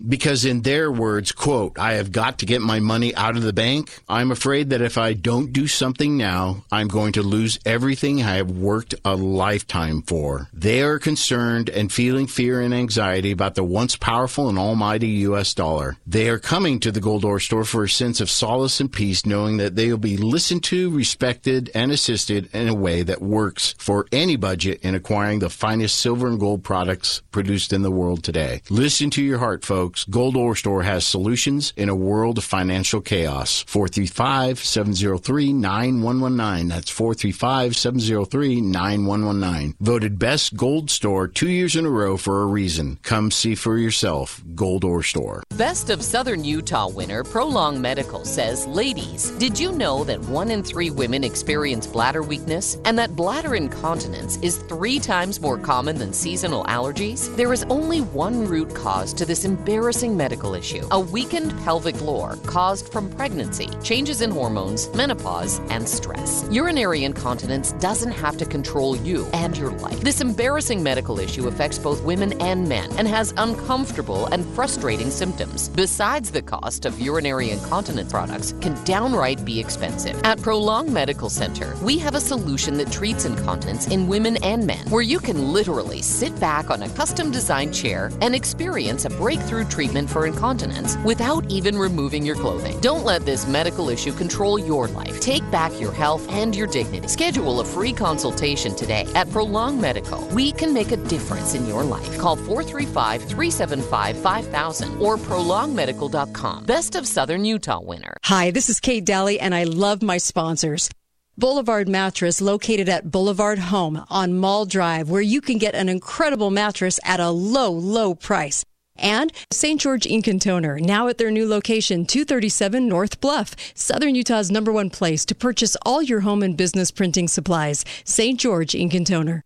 [0.07, 3.53] Because, in their words, quote, I have got to get my money out of the
[3.53, 4.03] bank.
[4.09, 8.37] I'm afraid that if I don't do something now, I'm going to lose everything I
[8.37, 10.49] have worked a lifetime for.
[10.53, 15.55] They are concerned and feeling fear and anxiety about the once powerful and almighty U.S.
[15.55, 15.97] dollar.
[16.07, 19.27] They are coming to the Gold Ore store for a sense of solace and peace,
[19.27, 23.75] knowing that they will be listened to, respected, and assisted in a way that works
[23.79, 28.23] for any budget in acquiring the finest silver and gold products produced in the world
[28.23, 28.63] today.
[28.71, 30.05] Listen to your heart, folks.
[30.05, 33.65] Gold Ore Store has solutions in a world of financial chaos.
[33.67, 36.69] 435 703 9119.
[36.69, 39.77] That's 435 703 9119.
[39.81, 42.99] Voted best gold store two years in a row for a reason.
[43.03, 44.43] Come see for yourself.
[44.55, 45.43] Gold Ore Store.
[45.57, 50.63] Best of Southern Utah winner Prolong Medical says, Ladies, did you know that one in
[50.63, 56.13] three women experience bladder weakness and that bladder incontinence is three times more common than
[56.13, 57.35] seasonal allergies?
[57.37, 62.37] There is only one root cause to this embarrassing medical issue a weakened pelvic floor
[62.47, 66.47] caused from pregnancy, changes in hormones, menopause, and stress.
[66.51, 70.01] Urinary incontinence doesn't have to control you and your life.
[70.01, 75.69] This embarrassing medical issue affects both women and men and has uncomfortable and frustrating symptoms.
[75.71, 80.21] Besides, the cost of urinary incontinence products can downright be expensive.
[80.25, 84.89] At Prolong Medical Center, we have a solution that treats incontinence in women and men,
[84.91, 89.65] where you can literally sit back on a custom designed chair and experience a breakthrough
[89.65, 92.79] treatment for incontinence without even removing your clothing.
[92.81, 95.21] Don't let this medical issue control your life.
[95.21, 97.09] Take back your health and your dignity.
[97.09, 100.27] Schedule a free consultation today at Prolong Medical.
[100.33, 102.19] We can make a difference in your life.
[102.19, 106.65] Call 435 375 5000 or prolongmedical.com.
[106.65, 108.17] Best of Southern Utah winner.
[108.25, 110.91] Hi, this is Kate Dalley, and I love my sponsors.
[111.37, 116.53] Boulevard Mattress, located at Boulevard Home on Mall Drive, where you can get an incredible
[116.53, 118.65] mattress at a low, low price.
[118.97, 119.81] And St.
[119.81, 124.73] George Ink and Toner, now at their new location, 237 North Bluff, Southern Utah's number
[124.73, 127.85] one place to purchase all your home and business printing supplies.
[128.05, 128.39] St.
[128.39, 129.43] George Ink and Toner.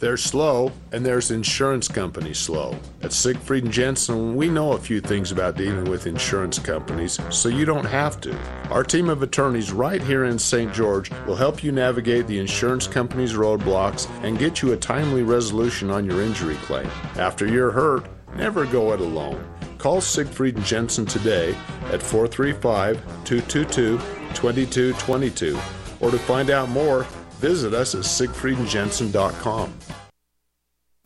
[0.00, 2.78] They're slow, and there's insurance companies slow.
[3.02, 7.48] At Siegfried and Jensen, we know a few things about dealing with insurance companies, so
[7.48, 8.38] you don't have to.
[8.70, 10.72] Our team of attorneys right here in St.
[10.72, 15.90] George will help you navigate the insurance company's roadblocks and get you a timely resolution
[15.90, 16.88] on your injury claim.
[17.16, 18.06] After you're hurt,
[18.38, 19.44] never go it alone.
[19.76, 21.50] Call Siegfried Jensen today
[21.92, 23.98] at 435 222
[24.34, 25.58] 2222
[26.00, 27.02] or to find out more,
[27.38, 29.74] visit us at siegfriedandjensen.com.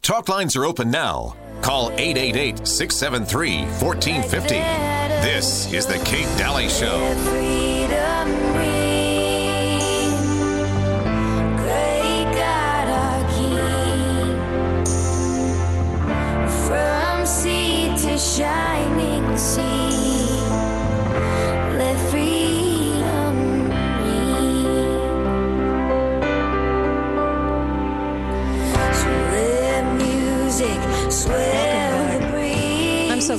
[0.02, 1.36] Talk lines are open now.
[1.60, 4.54] Call 888 673 1450.
[5.22, 7.61] This is The Kate Dalley Show.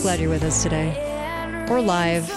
[0.03, 1.65] Glad you're with us today.
[1.69, 2.29] We're live.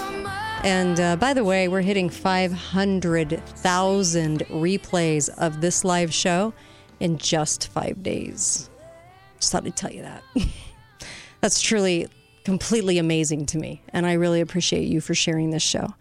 [0.63, 6.53] And uh, by the way, we're hitting 500,000 replays of this live show
[7.01, 8.69] in just five days.
[9.41, 10.23] Just thought I'd tell you that.
[11.41, 12.07] That's truly
[12.45, 13.81] completely amazing to me.
[13.89, 15.93] And I really appreciate you for sharing this show.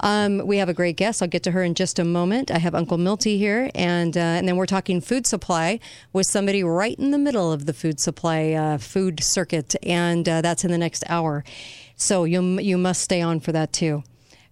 [0.00, 1.22] Um, we have a great guest.
[1.22, 2.50] I'll get to her in just a moment.
[2.50, 5.80] I have Uncle Milty here, and uh, and then we're talking food supply
[6.12, 10.40] with somebody right in the middle of the food supply uh, food circuit, and uh,
[10.42, 11.44] that's in the next hour.
[11.96, 14.02] So you you must stay on for that too.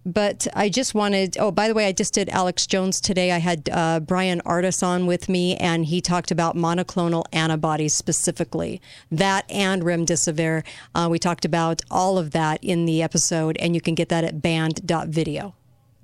[0.05, 1.37] But I just wanted.
[1.37, 3.31] Oh, by the way, I just did Alex Jones today.
[3.31, 8.81] I had uh, Bryan Ardis on with me, and he talked about monoclonal antibodies specifically,
[9.11, 10.63] that and remdesivir.
[10.93, 14.23] Uh, we talked about all of that in the episode, and you can get that
[14.23, 15.55] at banned.video.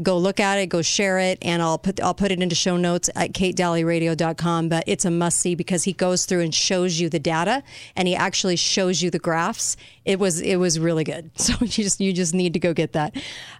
[0.01, 2.77] Go look at it, go share it, and I'll put I'll put it into show
[2.77, 4.69] notes at katedalleyradio.com.
[4.69, 7.63] But it's a must see because he goes through and shows you the data,
[7.95, 9.75] and he actually shows you the graphs.
[10.05, 11.31] It was it was really good.
[11.39, 13.15] So you just you just need to go get that.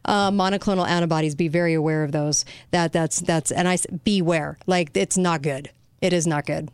[0.06, 1.34] Uh, monoclonal antibodies.
[1.34, 2.46] Be very aware of those.
[2.72, 4.58] That that's that's and I beware.
[4.68, 5.72] Like it's not good.
[6.02, 6.70] It is not good.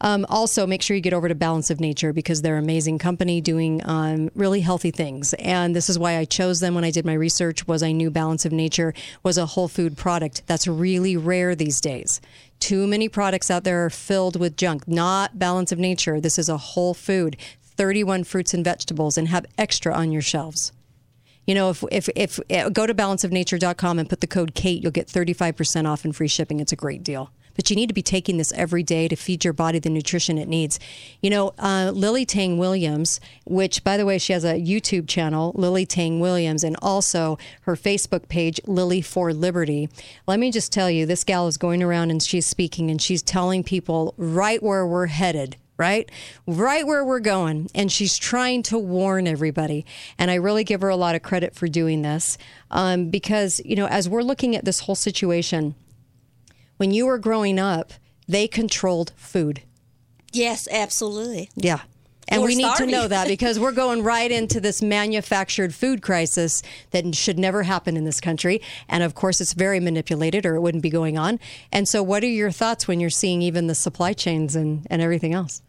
[0.00, 2.98] Um, also, make sure you get over to Balance of Nature because they're an amazing
[2.98, 5.32] company doing um, really healthy things.
[5.34, 7.66] And this is why I chose them when I did my research.
[7.66, 8.92] Was I knew Balance of Nature
[9.22, 12.20] was a whole food product that's really rare these days.
[12.58, 14.86] Too many products out there are filled with junk.
[14.86, 16.20] Not Balance of Nature.
[16.20, 20.72] This is a whole food, 31 fruits and vegetables, and have extra on your shelves.
[21.46, 24.90] You know, if, if, if, uh, go to balanceofnature.com and put the code Kate, you'll
[24.90, 26.60] get 35% off and free shipping.
[26.60, 27.30] It's a great deal.
[27.56, 30.38] But you need to be taking this every day to feed your body the nutrition
[30.38, 30.78] it needs.
[31.20, 35.52] You know, uh, Lily Tang Williams, which, by the way, she has a YouTube channel,
[35.56, 39.88] Lily Tang Williams, and also her Facebook page, Lily for Liberty.
[40.26, 43.22] Let me just tell you, this gal is going around and she's speaking and she's
[43.22, 46.10] telling people right where we're headed right?
[46.46, 47.68] Right where we're going.
[47.74, 49.84] And she's trying to warn everybody.
[50.18, 52.38] And I really give her a lot of credit for doing this
[52.70, 55.74] um, because, you know, as we're looking at this whole situation,
[56.76, 57.92] when you were growing up,
[58.28, 59.62] they controlled food.
[60.32, 61.50] Yes, absolutely.
[61.56, 61.80] Yeah.
[62.28, 66.02] And We're we need to know that because we're going right into this manufactured food
[66.02, 68.60] crisis that should never happen in this country.
[68.88, 71.38] And of course, it's very manipulated or it wouldn't be going on.
[71.70, 75.00] And so, what are your thoughts when you're seeing even the supply chains and, and
[75.00, 75.62] everything else?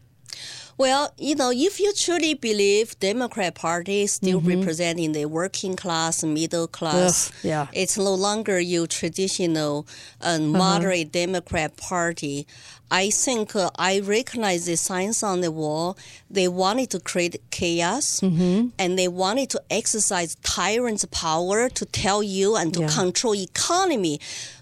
[0.78, 4.46] Well, you know, if you truly believe Democrat Party is still Mhm.
[4.60, 7.66] representing the working class, middle class, Ugh, yeah.
[7.72, 9.86] it's no longer your traditional
[10.20, 10.38] uh, Uh-huh.
[10.38, 12.46] moderate Democrat Party.
[12.90, 15.96] I think uh, I recognize the signs on the wall.
[16.30, 18.68] They wanted to create chaos, Mm-hmm.
[18.78, 22.88] and they wanted to exercise tyrant's power to tell you and to Yeah.
[22.88, 24.20] control economy.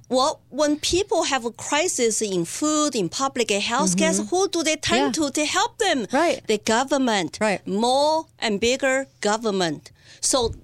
[0.09, 4.77] Well, when people have a crisis in food, in public health, guess who do they
[4.77, 5.23] turn Mm-hmm.
[5.23, 5.29] Yeah.
[5.29, 6.07] to to help them?
[6.13, 6.41] Right.
[6.47, 7.39] The government.
[7.41, 7.67] Right.
[7.67, 9.91] More and bigger government.
[10.21, 10.55] So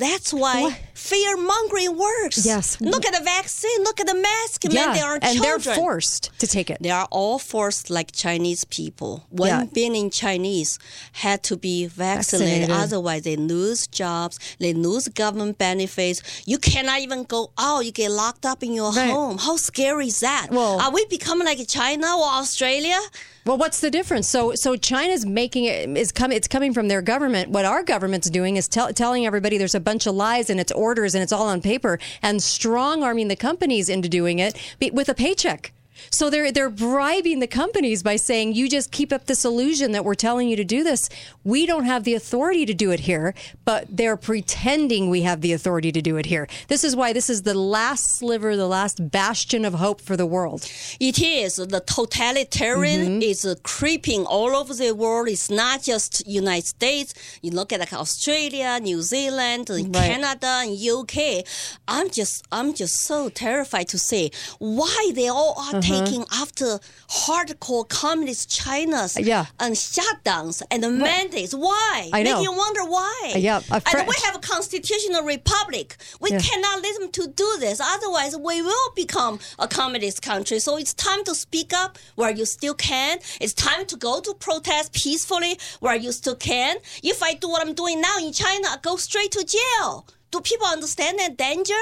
[0.00, 2.44] that's why fear mongering works.
[2.44, 2.80] Yes.
[2.80, 3.82] Look at the vaccine.
[3.84, 4.64] Look at the mask.
[4.64, 4.92] Man, yeah.
[4.94, 5.60] they are and children.
[5.62, 6.78] they're forced to take it.
[6.80, 9.24] They are all forced like Chinese people.
[9.30, 9.64] One Yeah.
[9.72, 10.78] billion Chinese
[11.12, 12.68] had to be vaccinated.
[12.68, 12.70] Vaccinated.
[12.70, 14.38] Otherwise, they lose jobs.
[14.58, 16.22] They lose government benefits.
[16.46, 17.84] You cannot even go out.
[17.84, 19.10] You get locked up in your Right.
[19.10, 19.38] home.
[19.38, 20.48] How scary is that?
[20.50, 22.98] Well- are we becoming like China or Australia?
[23.46, 24.28] Well, what's the difference?
[24.28, 26.36] So, so China's making it is coming.
[26.36, 27.48] It's coming from their government.
[27.50, 30.70] What our government's doing is tell, telling everybody there's a bunch of lies and it's
[30.70, 34.56] orders and it's all on paper and strong arming the companies into doing it
[34.92, 35.72] with a paycheck.
[36.10, 40.04] So they're they're bribing the companies by saying you just keep up this illusion that
[40.04, 41.08] we're telling you to do this.
[41.44, 43.34] We don't have the authority to do it here,
[43.64, 46.48] but they're pretending we have the authority to do it here.
[46.68, 50.26] This is why this is the last sliver, the last bastion of hope for the
[50.26, 50.66] world.
[50.98, 53.22] It is the totalitarian Mm-hmm.
[53.22, 55.28] is creeping all over the world.
[55.28, 57.14] It's not just United States.
[57.42, 61.44] You look at like Australia, New Zealand, uh, Canada, and UK.
[61.88, 65.80] I'm just I'm just so terrified to say why they all are Uh-huh.
[65.90, 66.78] Taking after
[67.08, 69.46] hardcore communist China's Yeah.
[69.58, 71.52] and shutdowns and the mandates.
[71.54, 72.10] Why?
[72.12, 72.36] I know.
[72.36, 73.32] Make you wonder why.
[73.34, 75.96] Uh, yeah, and we have a constitutional republic.
[76.20, 76.40] We Yeah.
[76.40, 77.80] cannot let them to do this.
[77.80, 80.58] Otherwise, we will become a communist country.
[80.60, 83.18] So it's time to speak up where you still can.
[83.40, 86.76] It's time to go to protest peacefully where you still can.
[87.02, 90.06] If I do what I'm doing now in China, I go straight to jail.
[90.30, 91.80] Do people understand that danger?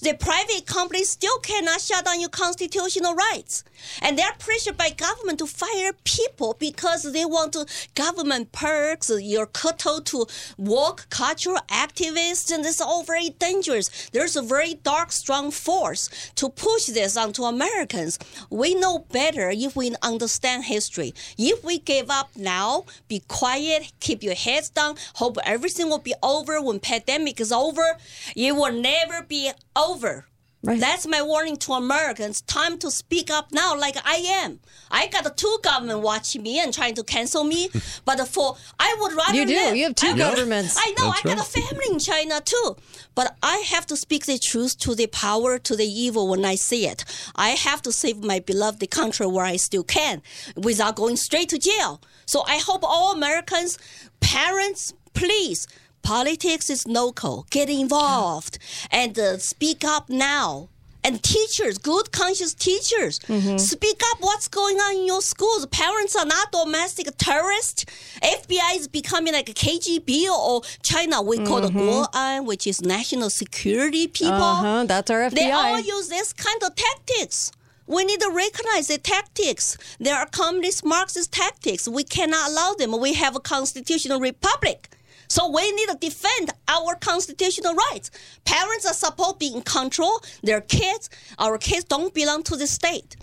[0.00, 3.64] The private companies still cannot shut down your constitutional rights.
[4.02, 7.56] And they're pressured by government to fire people because they want
[7.94, 10.26] government perks, you're to
[10.56, 14.08] work cultural activists, and it's all very dangerous.
[14.12, 18.18] There's a very dark, strong force to push this onto Americans.
[18.50, 21.14] We know better if we understand history.
[21.38, 26.14] If we give up now, be quiet, keep your heads down, hope everything will be
[26.22, 27.96] over when pandemic is over,
[28.36, 30.26] it will never be over.
[30.62, 32.42] That's my warning to Americans.
[32.42, 34.60] Time to speak up now, like I am.
[34.90, 37.70] I got two government watching me and trying to cancel me,
[38.04, 39.54] but for I would rather You do.
[39.54, 39.76] live.
[39.76, 40.76] You have two I would- governments.
[40.78, 41.06] I know.
[41.06, 41.46] That's I got right.
[41.46, 42.76] a family in China too,
[43.14, 46.56] but I have to speak the truth to the power, to the evil when I
[46.56, 47.04] see it.
[47.36, 50.20] I have to save my beloved country where I still can,
[50.56, 52.02] without going straight to jail.
[52.26, 53.78] So I hope all Americans,
[54.20, 55.66] parents, please.
[56.02, 57.46] Politics is local.
[57.50, 58.58] Get involved
[58.90, 60.68] and uh, speak up now.
[61.02, 63.20] And teachers, good conscious teachers,
[63.58, 65.64] speak up what's going on in your schools.
[65.66, 67.86] Parents are not domestic terrorists.
[68.22, 71.22] FBI is becoming like a KGB or China.
[71.22, 74.34] We call the Guoan, which is national security people.
[74.34, 75.34] Uh-huh, that's our FBI.
[75.34, 77.50] They all use this kind of tactics.
[77.86, 79.78] We need to recognize the tactics.
[79.98, 81.88] There are communist Marxist tactics.
[81.88, 83.00] We cannot allow them.
[83.00, 84.90] We have a constitutional republic.
[85.30, 88.10] So we need to defend our constitutional rights.
[88.44, 90.20] Parents are supposed to be in control.
[90.42, 91.08] Their kids,
[91.38, 93.16] our kids don't belong to the state.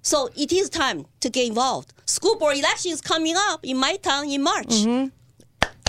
[0.00, 1.92] So it is time to get involved.
[2.06, 4.68] School board election is coming up in my town in March.
[4.68, 5.08] Mm-hmm.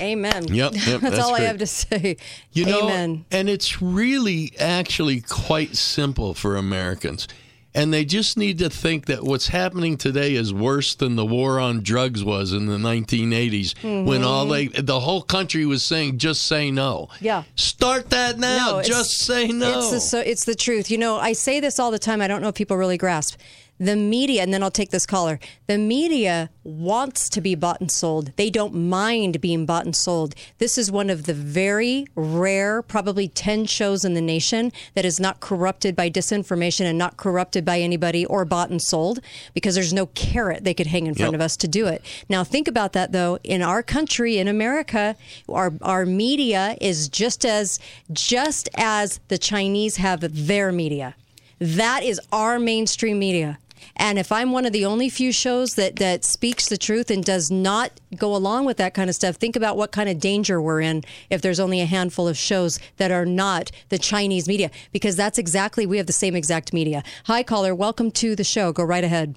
[0.02, 0.48] Amen.
[0.50, 2.18] Yep, yep, that's, that's all I have to say.
[2.52, 3.26] You know, Amen.
[3.32, 7.30] and it's really actually quite simple for Americans.
[7.74, 11.60] And they just need to think that what's happening today is worse than the war
[11.60, 14.74] on drugs was in the 1980s when all mm-hmm.
[14.74, 17.08] they the whole country was saying just say no.
[17.22, 17.44] Yeah.
[17.56, 18.80] Start that now.
[18.80, 19.80] it's- just say no.
[19.80, 20.92] It's the, so, it's the truth.
[20.92, 22.22] You know, I say this all the time.
[22.22, 23.40] I don't know if people really grasp.
[23.82, 25.40] The media, and then I'll take this caller.
[25.66, 28.32] The media wants to be bought and sold.
[28.36, 30.36] They don't mind being bought and sold.
[30.60, 35.20] This is one of the very rare, probably 10 shows in the nation that is
[35.20, 39.20] not corrupted by disinformation and not corrupted by anybody or bought and sold
[39.56, 41.40] because there's no carrot they could hang in front Yep.
[41.40, 42.04] of us to do it.
[42.30, 43.40] Now, think about that though.
[43.44, 45.16] In our country, in America,
[45.50, 47.80] our our media is just as
[48.14, 51.16] just as the Chinese have their media.
[51.58, 53.58] That is our mainstream media.
[53.96, 57.24] And if I'm one of the only few shows that that speaks the truth and
[57.24, 60.62] does not go along with that kind of stuff, think about what kind of danger
[60.62, 64.70] we're in if there's only a handful of shows that are not the Chinese media
[64.92, 67.04] because that's exactly we have the same exact media.
[67.26, 68.72] Hi caller, welcome to the show.
[68.72, 69.36] Go right ahead.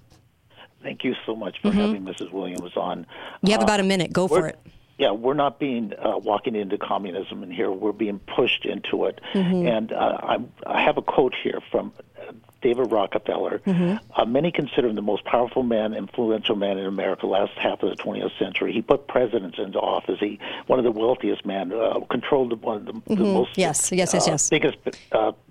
[0.83, 1.75] Thank you so much for Mhm.
[1.75, 2.31] having Mrs.
[2.31, 3.07] Williams on.
[3.43, 4.13] You have Uh, about a minute.
[4.13, 4.59] Go for it.
[4.99, 7.73] Yeah, we're not being uh, walking into communism in here.
[7.73, 9.21] We're being pushed into it.
[9.33, 9.67] Mhm.
[9.67, 11.93] And uh, I'm, I have a quote here from
[12.65, 13.59] David Rockefeller.
[13.67, 14.01] Mhm.
[14.17, 17.91] Uh, many consider him the most powerful man, influential man in America last half of
[17.91, 18.73] the 20th century.
[18.73, 20.19] He put presidents into office.
[20.19, 23.35] He one of the wealthiest men, uh, controlled one of the, the Mhm.
[23.35, 24.49] most Yes, yes, yes, uh, yes.
[24.49, 24.79] biggest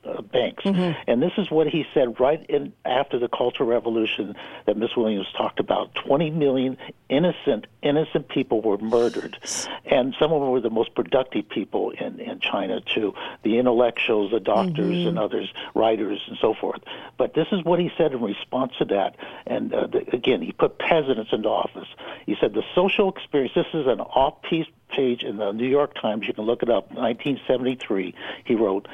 [0.05, 0.63] uh, banks.
[0.63, 0.95] Mhm.
[1.07, 4.35] And this is what he said right in after the Cultural Revolution
[4.65, 5.93] that Miss Williams talked about.
[5.95, 6.77] 20 million
[7.09, 9.37] innocent, innocent people were murdered.
[9.85, 13.13] And some of them were the most productive people in, in China, too.
[13.43, 15.07] The intellectuals, the doctors, Mhm.
[15.09, 16.81] and others, writers, and so forth.
[17.17, 19.15] But this is what he said in response to that.
[19.45, 21.87] And uh, the, again, he put presidents into office.
[22.25, 25.95] He said the social experience, this is an off piece page in the New York
[25.99, 26.27] Times.
[26.27, 26.91] You can look it up.
[26.91, 28.13] 1973,
[28.45, 28.87] he wrote,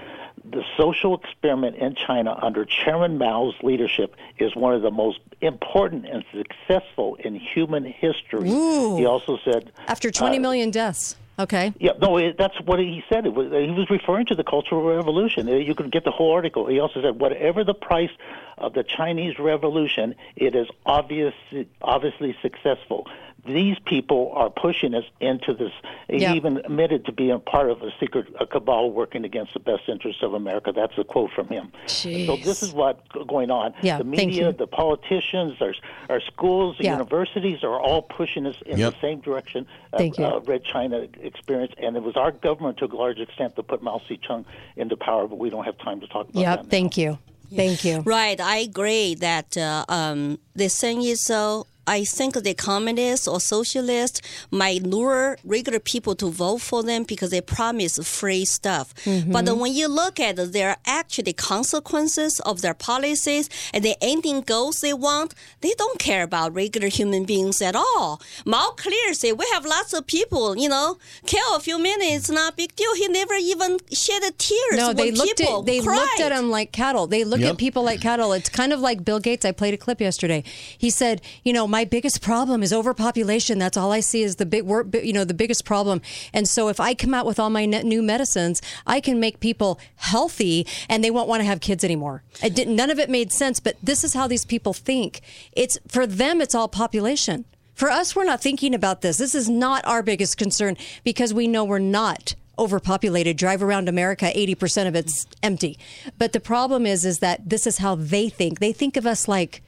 [0.44, 6.06] the social experiment in China under Chairman Mao's leadership is one of the most important
[6.06, 8.50] and successful in human history.
[8.50, 8.98] Ooh.
[8.98, 11.16] He also said, After 20 uh, million deaths.
[11.40, 11.74] Okay.
[11.80, 13.26] yeah, no, it, that's what he said.
[13.26, 15.48] It was, he was referring to the Cultural Revolution.
[15.48, 16.68] Uh, You can get the whole article.
[16.68, 18.10] He also said, whatever the price
[18.58, 23.08] of the Chinese Revolution, it is obviously obviously successful.
[23.46, 25.72] These people are pushing us into this.
[26.10, 26.32] Yeah.
[26.32, 29.84] He even admitted to being part of a secret a cabal working against the best
[29.88, 30.72] interests of America.
[30.76, 31.72] That's a quote from him.
[31.88, 33.74] So this is what's going on.
[33.82, 35.74] Yeah, the media, the politicians, our,
[36.10, 36.94] our schools, the Yeah.
[36.94, 38.94] universities are all pushing us in Yep.
[38.94, 39.66] the same direction.
[39.98, 40.26] Thank you.
[40.26, 43.82] Uh, Red China experience, and it was our government to a large extent that put
[43.82, 46.62] Mao Zedong into power, but we don't have time to talk about Yep.
[46.64, 46.70] that.
[46.70, 47.18] Thank you.
[47.56, 48.02] Thank you.
[48.02, 51.64] Right, I agree that uh, um, the thing is, uh,
[51.98, 54.22] I think the communists or socialists
[54.62, 58.88] might lure regular people to vote for them because they promise free stuff.
[59.06, 59.32] Mhm.
[59.36, 64.76] But when you look at their actually consequences of their policies and the ending goals
[64.82, 68.22] they want, they don't care about regular human beings at all.
[68.46, 72.54] Mao clear say we have lots of people, you know, kill a few minutes, not
[72.54, 72.94] a big deal.
[72.96, 75.96] He never even shed a tears No, when they looked people at they cried.
[75.96, 77.06] looked at them like cattle.
[77.08, 77.52] They look Yep.
[77.54, 78.34] at people like cattle.
[78.34, 79.46] It's kind of like Bill Gates.
[79.46, 80.44] I played a clip yesterday.
[80.78, 83.60] He said, "You know, my biggest problem is overpopulation.
[83.60, 84.66] That's all I see is the big,
[85.04, 86.02] you know, the biggest problem.
[86.34, 89.80] And so if I come out with all my new medicines, I can make people
[89.98, 92.24] healthy, and they won't want to have kids anymore.
[92.44, 93.60] None of it made sense.
[93.60, 95.22] But this is how these people think.
[95.54, 96.42] It's for them.
[96.42, 99.16] It's all population." For us, we're not thinking about this.
[99.16, 100.76] This is not our biggest concern
[101.06, 103.38] because we know we're not overpopulated.
[103.38, 105.80] Drive around America, 80% of it's empty.
[106.18, 108.60] But the problem is is that this is how they think.
[108.60, 109.62] They think of us like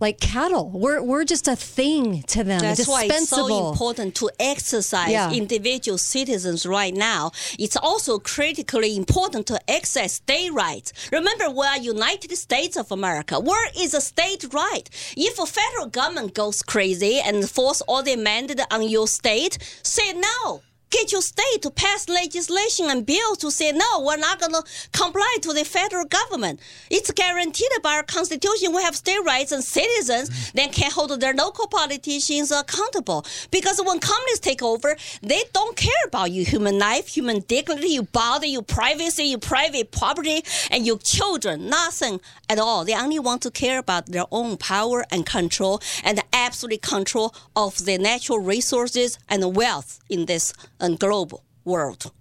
[0.00, 0.70] like cattle.
[0.70, 2.60] We're we're just a thing to them.
[2.60, 5.32] That's why it's so important to exercise Yeah.
[5.32, 7.32] individual citizens right now.
[7.58, 10.92] It's also critically important to exercise state rights.
[11.12, 13.40] Remember, we are United States of America.
[13.40, 14.88] Where is a state right?
[15.16, 20.12] If a federal government goes crazy and force all the mandate on your state, say
[20.12, 20.62] no.
[20.90, 24.62] Get your state to pass legislation and bills to say, no, we're not going to
[24.92, 26.60] comply to the federal government.
[26.90, 28.74] It's guaranteed by our constitution.
[28.74, 33.26] We have state rights and citizens then can hold their local politicians accountable.
[33.50, 38.04] Because when communists take over, they don't care about your human life, human dignity, your
[38.04, 41.68] body, your privacy, your private property, and your children.
[41.68, 42.84] Nothing at all.
[42.84, 47.84] They only want to care about their own power and control and absolute control of
[47.84, 52.12] the natural resources and wealth in this uh, global world.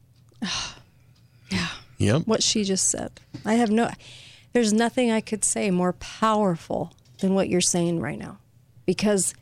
[1.99, 2.24] Yep.
[2.28, 3.20] What she just said.
[3.43, 3.89] I have no,
[4.53, 8.38] there's nothing I could say more powerful than what you're saying right now.
[8.86, 9.34] Because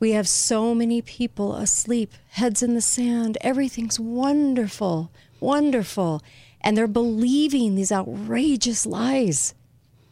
[0.00, 3.38] we have so many people asleep, heads in the sand.
[3.40, 6.20] Everything's wonderful, wonderful.
[6.60, 9.54] And they're believing these outrageous lies.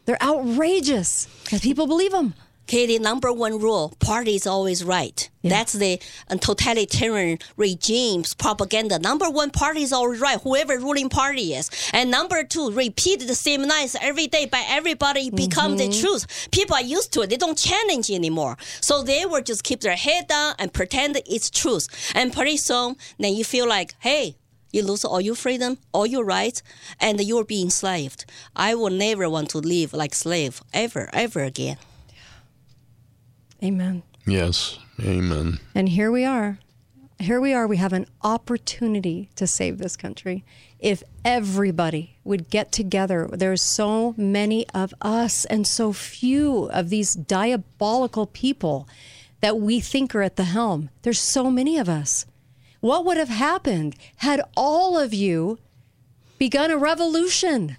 [0.05, 2.35] They're outrageous because people believe them.
[2.71, 5.29] Katie, number one rule, party is always right.
[5.43, 9.01] That's the uh, totalitarian regime's propaganda.
[9.01, 11.69] Number one, party is always right, whoever ruling party is.
[11.93, 16.49] And number two, repeat the same lies every day by everybody become the truth.
[16.53, 17.31] People are used to it.
[17.31, 18.57] They don't challenge anymore.
[18.81, 21.89] So they will just keep their head down and pretend it's truth.
[22.15, 24.37] And pretty soon, then you feel like, hey,
[24.71, 26.63] you lose all your freedom, all your rights,
[27.01, 28.27] and you're being enslaved.
[28.55, 31.79] I will never want to live like slave ever, ever again.
[33.63, 34.03] Amen.
[34.27, 34.79] Yes.
[35.03, 35.59] Amen.
[35.75, 36.59] And here we are.
[37.19, 37.67] Here we are.
[37.67, 40.45] We have an opportunity to save this country.
[40.79, 47.13] If everybody would get together, there's so many of us and so few of these
[47.15, 48.89] diabolical people
[49.41, 50.89] that we think are at the helm.
[51.03, 52.25] There's so many of us.
[52.81, 55.59] What would have happened had all of you
[56.39, 57.77] begun a revolution?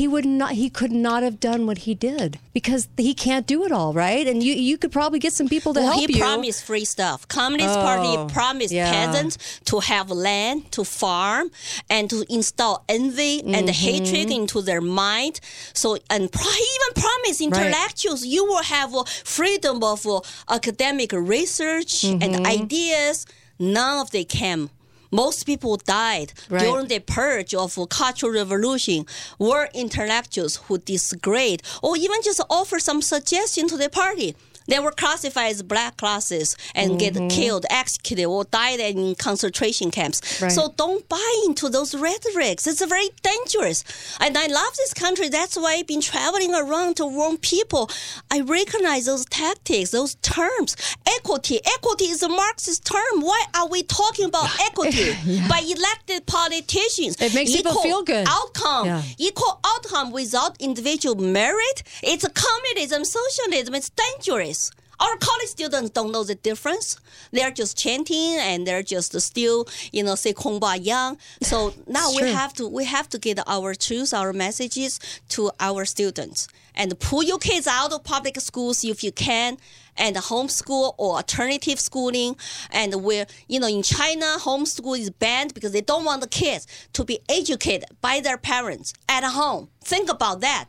[0.00, 3.58] He would not he could not have done what he did because he can't do
[3.66, 4.26] it all, right?
[4.30, 6.22] And you you could probably get some people to well, help he you.
[6.26, 7.18] promised free stuff.
[7.38, 8.92] Communist Oh, Party promised yeah.
[8.96, 9.34] peasants
[9.70, 11.46] to have land, to farm,
[11.94, 13.74] and to install envy and Mhm.
[13.86, 15.34] hatred into their mind.
[15.82, 16.22] So and
[16.56, 19.02] he even promised intellectuals you will have uh,
[19.36, 20.20] freedom of uh,
[20.58, 22.22] academic research Mm-hmm.
[22.24, 23.16] and ideas.
[23.58, 24.62] None of they came.
[25.10, 26.60] Most people died Right.
[26.62, 29.06] during the purge of Cultural Revolution
[29.38, 34.34] were intellectuals who disagreed or even just offer some suggestion to the party.
[34.68, 37.30] They were classified as black classes and get Mhm.
[37.30, 40.20] killed, executed, or died in concentration camps.
[40.40, 40.52] Right.
[40.52, 42.66] So don't buy into those rhetorics.
[42.66, 43.82] It's very dangerous.
[44.20, 45.28] And I love this country.
[45.30, 47.90] That's why I've been traveling around to warn people.
[48.30, 50.70] I recognize those tactics, those terms.
[51.16, 51.56] Equity.
[51.76, 53.14] Equity is a Marxist term.
[53.30, 55.16] Why are we talking about equity?
[55.48, 57.16] By elected politicians.
[57.26, 58.26] It makes people feel good.
[58.28, 58.86] Outcome.
[58.86, 59.02] Yeah.
[59.28, 61.82] Equal outcome without individual merit.
[62.02, 63.74] It's communism, socialism.
[63.74, 64.57] It's dangerous.
[65.00, 66.98] Our college students don't know the difference.
[67.30, 71.18] They're just chanting and they're just still, you know, say Kongba Yang.
[71.42, 74.98] So now we have to we have to get our truths, our messages
[75.30, 79.56] to our students and pull your kids out of public schools if you can
[79.96, 82.36] and homeschool or alternative schooling
[82.70, 86.68] and where you know in china homeschool is banned because they don't want the kids
[86.92, 90.66] to be educated by their parents at home think about that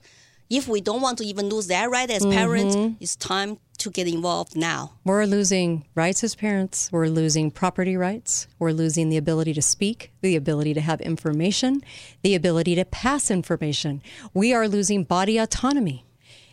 [0.50, 2.96] if we don't want to even lose that right as parents Mhm.
[3.00, 6.90] it's time to get involved now We're losing rights as parents.
[6.92, 8.48] We're losing property rights.
[8.60, 11.82] We're losing the ability to speak, the ability to have information,
[12.22, 14.02] the ability to pass information.
[14.34, 16.06] We are losing body autonomy.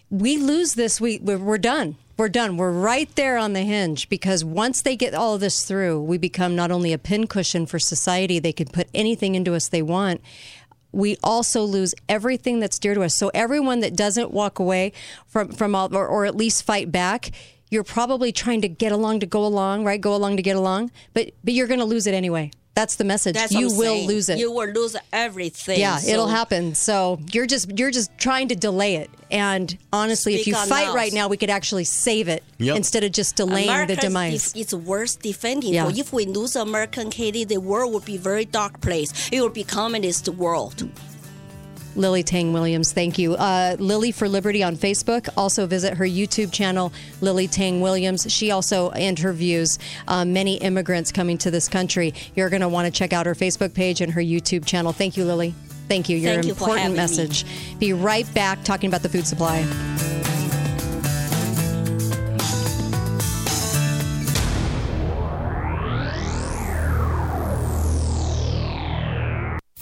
[0.08, 1.96] We lose this, we, we're done.
[2.16, 2.56] We're done.
[2.56, 6.56] We're right there on the hinge because once they get all this through, we become
[6.56, 10.22] not only a pincushion for society, they can put anything into us they want
[10.96, 13.14] we also lose everything that's dear to us.
[13.14, 14.92] So everyone that doesn't walk away
[15.26, 17.30] from from all, or, or at least fight back,
[17.70, 20.00] you're probably trying to get along to go along, right?
[20.00, 22.50] Go along to get along, but but you're going to lose it anyway.
[22.76, 23.34] That's the message.
[23.34, 24.06] That's you will saying.
[24.06, 24.38] lose it.
[24.38, 26.74] you will lose everything yeah, So- it'll happen.
[26.74, 29.10] So you're just you're just trying to delay it.
[29.30, 30.94] And honestly, if you fight now.
[30.94, 32.76] right now, we could actually save it Yep.
[32.76, 34.52] instead of just delaying America's the demise.
[34.52, 35.72] def- it's worth defending.
[35.74, 35.88] Yeah.
[35.90, 39.10] For if we lose American Katie, the world would be a very dark place.
[39.32, 40.88] It would be communist world.
[41.96, 43.34] Lily Tang Williams, thank you.
[43.34, 45.28] Uh, Lily for Liberty on Facebook.
[45.36, 48.30] Also visit her YouTube channel, Lily Tang Williams.
[48.30, 52.14] She also interviews uh, many immigrants coming to this country.
[52.34, 54.92] You're going to want to check out her Facebook page and her YouTube channel.
[54.92, 55.54] Thank you, Lily.
[55.88, 56.16] Thank you.
[56.16, 57.02] Your Thank you important having me.
[57.02, 57.44] message.
[57.78, 59.64] Be right back talking about the food supply.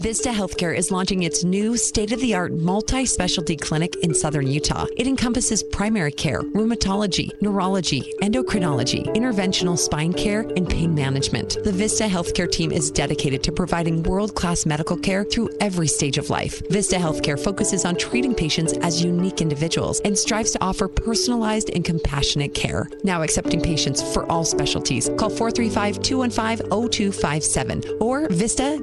[0.00, 4.48] Vista Healthcare is launching its new state of the art multi specialty clinic in southern
[4.48, 4.86] Utah.
[4.96, 11.58] It encompasses primary care, rheumatology, neurology, endocrinology, interventional spine care, and pain management.
[11.62, 16.18] The Vista Healthcare team is dedicated to providing world class medical care through every stage
[16.18, 16.60] of life.
[16.68, 21.84] Vista Healthcare focuses on treating patients as unique individuals and strives to offer personalized and
[21.84, 22.88] compassionate care.
[23.04, 25.08] Now accepting patients for all specialties.
[25.16, 28.80] Call 435 215 0257 or vista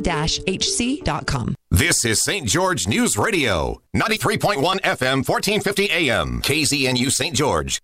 [1.72, 2.48] This is St.
[2.48, 7.36] George News Radio, 93.1 FM, 1450 AM, KZNU St.
[7.36, 7.80] George.